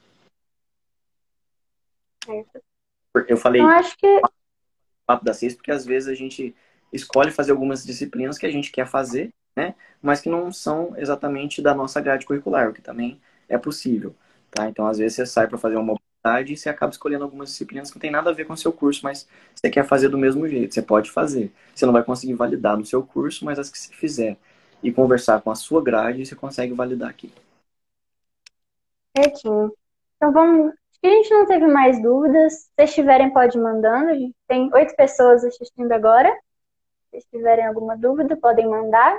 Eu 3.29 3.37
falei 3.37 3.61
Eu 3.61 3.67
acho 3.69 3.97
que. 3.97 4.21
papo 5.07 5.25
da 5.25 5.35
seis 5.35 5.55
porque 5.55 5.71
às 5.71 5.85
vezes 5.85 6.09
a 6.09 6.15
gente 6.15 6.55
escolhe 6.93 7.31
fazer 7.31 7.53
algumas 7.53 7.85
disciplinas 7.85 8.39
que 8.39 8.47
a 8.47 8.51
gente 8.51 8.71
quer 8.71 8.87
fazer, 8.87 9.33
né? 9.57 9.75
Mas 10.03 10.21
que 10.21 10.29
não 10.29 10.53
são 10.53 10.95
exatamente 10.97 11.61
da 11.63 11.75
nossa 11.75 12.01
grade 12.01 12.27
curricular, 12.27 12.69
o 12.69 12.73
que 12.73 12.83
também 12.83 13.21
é 13.49 13.59
possível, 13.59 14.15
tá? 14.51 14.69
Então, 14.69 14.87
às 14.87 14.99
vezes 14.99 15.17
você 15.17 15.27
sai 15.27 15.47
para 15.49 15.59
fazer 15.59 15.77
uma 15.77 15.95
mobilidade 15.95 16.53
e 16.53 16.57
você 16.57 16.69
acaba 16.69 16.93
escolhendo 16.93 17.25
algumas 17.25 17.51
disciplinas 17.51 17.91
que 17.91 17.97
não 17.97 18.01
tem 18.01 18.11
nada 18.11 18.31
a 18.31 18.33
ver 18.33 18.45
com 18.45 18.53
o 18.53 18.57
seu 18.57 18.73
curso, 18.73 19.01
mas 19.05 19.29
você 19.55 19.71
quer 19.71 19.85
fazer 19.87 20.09
do 20.09 20.19
mesmo 20.19 20.47
jeito, 20.49 20.75
você 20.75 20.83
pode 20.83 21.11
fazer. 21.11 21.53
Você 21.75 21.87
não 21.87 21.93
vai 21.93 22.05
conseguir 22.05 22.35
validar 22.35 22.77
no 22.77 22.85
seu 22.87 23.03
curso, 23.03 23.45
mas 23.45 23.59
as 23.59 23.71
que 23.71 23.79
você 23.79 23.93
fizer 23.93 24.37
e 24.83 24.93
conversar 24.93 25.41
com 25.43 25.51
a 25.51 25.55
sua 25.55 25.83
grade, 25.83 26.25
você 26.25 26.35
consegue 26.35 26.73
validar 26.73 27.11
aqui. 27.11 27.33
Certinho. 29.17 29.73
Então 30.17 30.33
vamos. 30.33 30.80
A 31.03 31.09
gente 31.09 31.31
não 31.31 31.47
teve 31.47 31.67
mais 31.67 32.01
dúvidas. 32.03 32.53
Se 32.53 32.71
vocês 32.77 32.95
tiverem, 32.95 33.33
pode 33.33 33.57
ir 33.57 33.61
mandando. 33.61 34.11
A 34.11 34.15
gente 34.15 34.35
tem 34.47 34.71
oito 34.75 34.95
pessoas 34.95 35.45
assistindo 35.45 35.91
agora. 35.93 36.31
Se 36.31 37.11
vocês 37.11 37.25
tiverem 37.31 37.67
alguma 37.67 37.97
dúvida, 37.97 38.37
podem 38.37 38.69
mandar. 38.69 39.19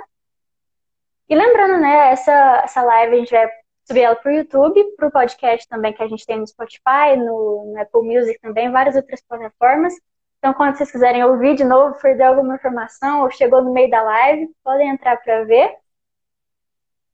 E 1.28 1.34
lembrando, 1.34 1.78
né, 1.80 2.12
essa, 2.12 2.62
essa 2.64 2.82
live 2.82 3.14
a 3.14 3.18
gente 3.18 3.30
vai 3.30 3.48
subir 3.84 4.02
ela 4.02 4.16
para 4.16 4.30
o 4.30 4.34
YouTube, 4.34 4.84
para 4.96 5.08
o 5.08 5.10
podcast 5.10 5.68
também 5.68 5.92
que 5.92 6.02
a 6.02 6.08
gente 6.08 6.26
tem 6.26 6.38
no 6.38 6.46
Spotify, 6.46 7.16
no, 7.16 7.72
no 7.72 7.80
Apple 7.80 8.02
Music 8.02 8.38
também, 8.40 8.70
várias 8.70 8.96
outras 8.96 9.20
plataformas. 9.22 9.94
Então, 10.38 10.54
quando 10.54 10.76
vocês 10.76 10.90
quiserem 10.90 11.24
ouvir 11.24 11.54
de 11.54 11.64
novo, 11.64 11.98
perder 12.00 12.24
alguma 12.24 12.56
informação 12.56 13.22
ou 13.22 13.30
chegou 13.30 13.62
no 13.62 13.72
meio 13.72 13.88
da 13.88 14.02
live, 14.02 14.50
podem 14.64 14.88
entrar 14.88 15.16
para 15.22 15.44
ver. 15.44 15.74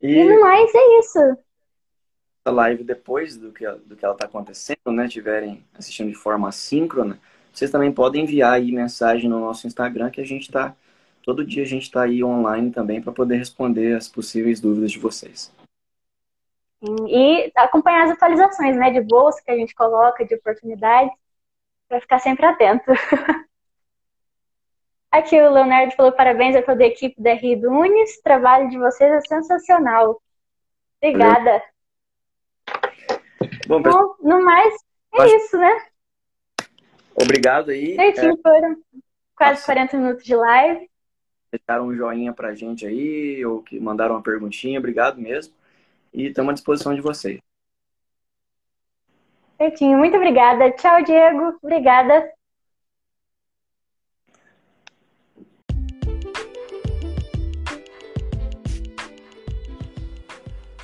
E, 0.00 0.14
E 0.14 0.24
no 0.24 0.40
mais, 0.40 0.74
é 0.74 0.98
isso. 0.98 1.38
Live 2.46 2.82
depois 2.82 3.36
do 3.36 3.52
que, 3.52 3.68
do 3.70 3.94
que 3.96 4.04
ela 4.04 4.14
está 4.14 4.26
acontecendo, 4.26 4.92
né, 4.92 5.06
estiverem 5.06 5.64
assistindo 5.78 6.08
de 6.08 6.14
forma 6.14 6.48
assíncrona, 6.48 7.18
vocês 7.52 7.70
também 7.70 7.92
podem 7.92 8.22
enviar 8.22 8.54
aí 8.54 8.72
mensagem 8.72 9.28
no 9.28 9.40
nosso 9.40 9.66
Instagram 9.66 10.10
que 10.10 10.20
a 10.20 10.26
gente 10.26 10.42
está 10.42 10.74
todo 11.28 11.44
dia 11.44 11.62
a 11.62 11.66
gente 11.66 11.82
está 11.82 12.04
aí 12.04 12.24
online 12.24 12.70
também 12.70 13.02
para 13.02 13.12
poder 13.12 13.36
responder 13.36 13.94
as 13.94 14.08
possíveis 14.08 14.62
dúvidas 14.62 14.90
de 14.90 14.98
vocês. 14.98 15.52
E 17.06 17.52
acompanhar 17.54 18.04
as 18.04 18.12
atualizações, 18.12 18.78
né, 18.78 18.90
de 18.90 19.02
bolsa 19.02 19.42
que 19.44 19.50
a 19.50 19.56
gente 19.56 19.74
coloca, 19.74 20.24
de 20.24 20.34
oportunidades, 20.36 21.12
para 21.86 22.00
ficar 22.00 22.18
sempre 22.18 22.46
atento. 22.46 22.82
Aqui 25.12 25.38
o 25.38 25.52
Leonardo 25.52 25.92
falou 25.94 26.12
parabéns 26.12 26.56
a 26.56 26.62
toda 26.62 26.82
a 26.82 26.86
equipe 26.86 27.20
da 27.20 27.34
RI 27.34 27.56
do 27.56 27.70
Unis, 27.70 28.22
trabalho 28.22 28.70
de 28.70 28.78
vocês 28.78 29.10
é 29.12 29.20
sensacional. 29.20 30.22
Obrigada. 31.02 31.62
Bom, 33.68 33.82
pessoal, 33.82 34.16
Bom, 34.18 34.28
no 34.28 34.42
mais, 34.44 34.74
é 35.14 35.22
Acho- 35.22 35.36
isso, 35.36 35.58
né? 35.58 35.86
obrigado 37.14 37.70
aí. 37.70 37.92
É, 37.92 38.12
Certinho, 38.12 38.38
foram 38.42 38.76
quase 39.36 39.52
Nossa. 39.60 39.66
40 39.66 39.96
minutos 39.98 40.24
de 40.24 40.34
live. 40.34 40.88
deixaram 41.52 41.86
um 41.86 41.94
joinha 41.94 42.32
pra 42.32 42.54
gente 42.54 42.86
aí, 42.86 43.44
ou 43.44 43.62
que 43.62 43.78
mandaram 43.78 44.14
uma 44.14 44.22
perguntinha, 44.22 44.78
obrigado 44.78 45.20
mesmo. 45.20 45.54
E 46.12 46.28
estamos 46.28 46.50
à 46.50 46.54
disposição 46.54 46.94
de 46.94 47.00
vocês. 47.02 47.40
Certinho, 49.58 49.98
muito 49.98 50.16
obrigada. 50.16 50.70
Tchau, 50.72 51.02
Diego. 51.02 51.58
Obrigada. 51.62 52.32